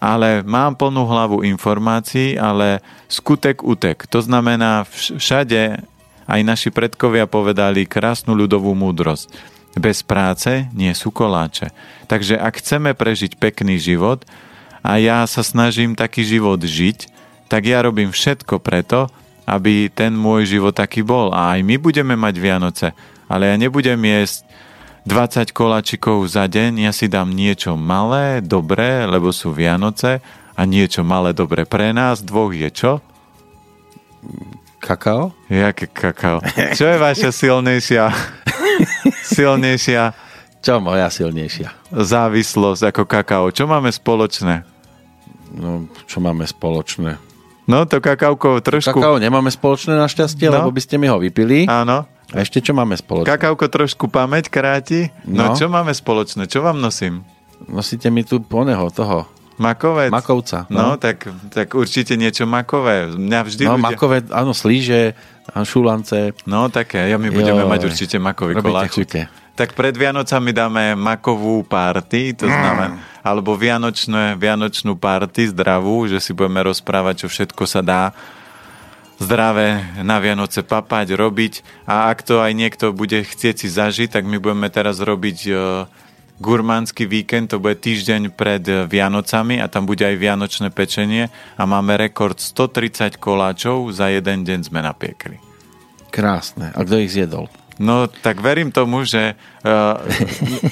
[0.00, 2.80] ale mám plnú hlavu informácií, ale
[3.12, 4.08] skutek utek.
[4.08, 5.84] To znamená, všade
[6.24, 9.28] aj naši predkovia povedali krásnu ľudovú múdrosť.
[9.76, 11.68] Bez práce nie sú koláče.
[12.08, 14.24] Takže ak chceme prežiť pekný život,
[14.84, 17.13] a ja sa snažím taký život žiť,
[17.48, 19.08] tak ja robím všetko preto,
[19.44, 21.30] aby ten môj život taký bol.
[21.32, 22.88] A aj my budeme mať Vianoce,
[23.28, 24.48] ale ja nebudem jesť
[25.04, 30.24] 20 koláčikov za deň, ja si dám niečo malé, dobré, lebo sú Vianoce
[30.56, 32.24] a niečo malé, dobré pre nás.
[32.24, 32.92] Dvoch je čo?
[34.80, 35.36] Kakao?
[35.52, 36.40] Jaké kakao?
[36.76, 38.04] Čo je vaša silnejšia?
[39.36, 40.16] silnejšia?
[40.64, 41.92] Čo moja silnejšia?
[41.92, 43.52] Závislosť ako kakao.
[43.52, 44.64] Čo máme spoločné?
[45.52, 47.33] No, čo máme spoločné?
[47.64, 49.00] No to kakauko trošku...
[49.00, 50.60] Kakao nemáme spoločné našťastie, no.
[50.60, 51.64] lebo by ste mi ho vypili.
[51.64, 52.04] Áno.
[52.32, 53.28] A ešte čo máme spoločné?
[53.28, 55.08] Kakauko trošku pamäť kráti.
[55.24, 55.52] No.
[55.52, 56.48] no čo máme spoločné?
[56.48, 57.24] Čo vám nosím?
[57.64, 59.24] Nosíte mi tu poneho, toho.
[59.54, 60.10] Makovec?
[60.10, 60.66] Makovca.
[60.66, 63.06] No, no tak, tak určite niečo makové.
[63.14, 63.86] Mňa vždy no, ľudia...
[63.86, 65.14] makové, áno, slíže,
[65.62, 66.34] šulance.
[66.42, 67.06] No, také.
[67.06, 68.98] Ja my budeme jo, mať určite makový koláč.
[69.54, 73.22] Tak pred Vianocami dáme makovú party, to znamená, mm.
[73.22, 78.02] alebo vianočné, vianočnú party zdravú, že si budeme rozprávať, čo všetko sa dá
[79.22, 84.26] zdravé na Vianoce papať, robiť a ak to aj niekto bude chcieť si zažiť, tak
[84.26, 85.86] my budeme teraz robiť uh,
[86.42, 91.94] gurmánsky víkend, to bude týždeň pred Vianocami a tam bude aj vianočné pečenie a máme
[91.94, 95.38] rekord 130 koláčov za jeden deň sme napiekli.
[96.10, 96.74] Krásne.
[96.74, 97.46] A kto ich zjedol?
[97.78, 99.98] No tak verím tomu, že uh,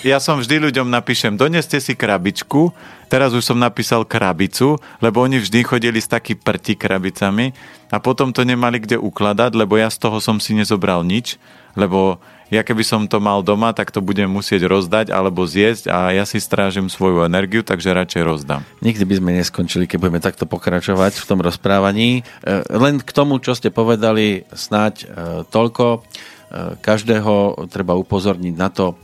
[0.06, 2.70] ja som vždy ľuďom napíšem, doneste si krabičku,
[3.10, 7.50] teraz už som napísal krabicu, lebo oni vždy chodili s taký prti krabicami
[7.90, 11.42] a potom to nemali kde ukladať, lebo ja z toho som si nezobral nič,
[11.74, 12.22] lebo
[12.52, 16.28] ja keby som to mal doma, tak to budem musieť rozdať alebo zjesť a ja
[16.28, 18.60] si strážim svoju energiu, takže radšej rozdám.
[18.84, 22.20] Nikdy by sme neskončili, keď budeme takto pokračovať v tom rozprávaní.
[22.20, 25.04] E, len k tomu, čo ste povedali, snáď e,
[25.48, 26.04] toľko.
[26.52, 29.00] E, každého treba upozorniť na to,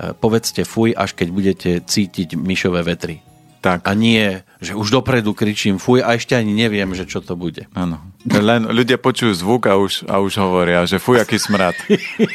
[0.00, 3.20] povedzte fuj, až keď budete cítiť myšové vetry.
[3.60, 3.84] Tak.
[3.84, 7.68] A nie, že už dopredu kričím fuj a ešte ani neviem, že čo to bude.
[7.76, 8.00] Áno.
[8.24, 11.76] Len ľudia počujú zvuk a už, a už hovoria, že fuj, aký smrad.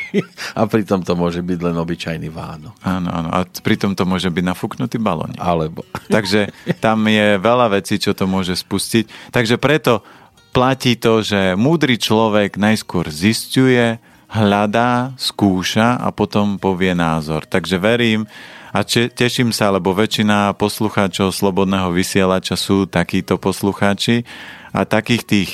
[0.58, 2.78] a pritom to môže byť len obyčajný váno.
[2.86, 3.30] Áno, áno.
[3.34, 5.34] A pritom to môže byť nafúknutý balón.
[5.42, 5.82] Alebo.
[6.16, 9.34] Takže tam je veľa vecí, čo to môže spustiť.
[9.34, 10.06] Takže preto
[10.54, 13.98] platí to, že múdry človek najskôr zistuje,
[14.30, 17.45] hľadá, skúša a potom povie názor.
[17.45, 18.30] Takže verím,
[18.76, 24.27] a teším sa, lebo väčšina poslucháčov Slobodného vysielača sú takíto poslucháči
[24.76, 25.52] a takých tých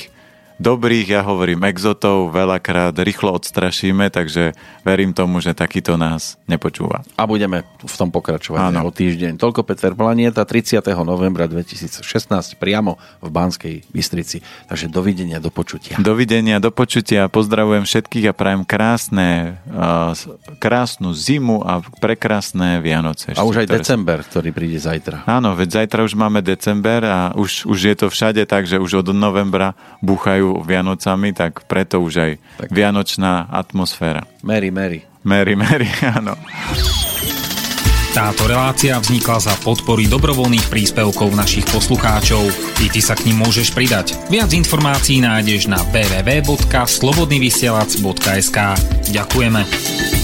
[0.62, 4.54] dobrých, ja hovorím, exotov veľakrát rýchlo odstrašíme, takže
[4.86, 7.02] verím tomu, že takýto nás nepočúva.
[7.18, 9.42] A budeme v tom pokračovať o týždeň.
[9.42, 10.78] Toľko Peter Planieta 30.
[11.02, 11.98] novembra 2016
[12.62, 14.38] priamo v Banskej Bystrici.
[14.70, 15.98] Takže dovidenia, do počutia.
[15.98, 17.26] Dovidenia, do počutia.
[17.26, 19.58] Pozdravujem všetkých a prajem krásne,
[20.62, 23.34] krásnu zimu a prekrásne Vianoce.
[23.34, 23.78] A už aj ktoré...
[23.82, 25.26] december, ktorý príde zajtra.
[25.26, 29.02] Áno, veď zajtra už máme december a už, už je to všade tak, že už
[29.02, 29.74] od novembra
[30.04, 32.68] búchajú Vianocami, tak preto už aj tak.
[32.68, 34.28] vianočná atmosféra.
[34.44, 35.00] Mary, Mary.
[35.24, 35.88] Mary, Mary,
[36.18, 36.36] áno.
[38.12, 42.44] Táto relácia vznikla za podpory dobrovoľných príspevkov našich poslucháčov.
[42.84, 44.12] I ty sa k ním môžeš pridať.
[44.28, 48.58] Viac informácií nájdeš na www.slobodnyvysielac.sk
[49.16, 50.21] Ďakujeme.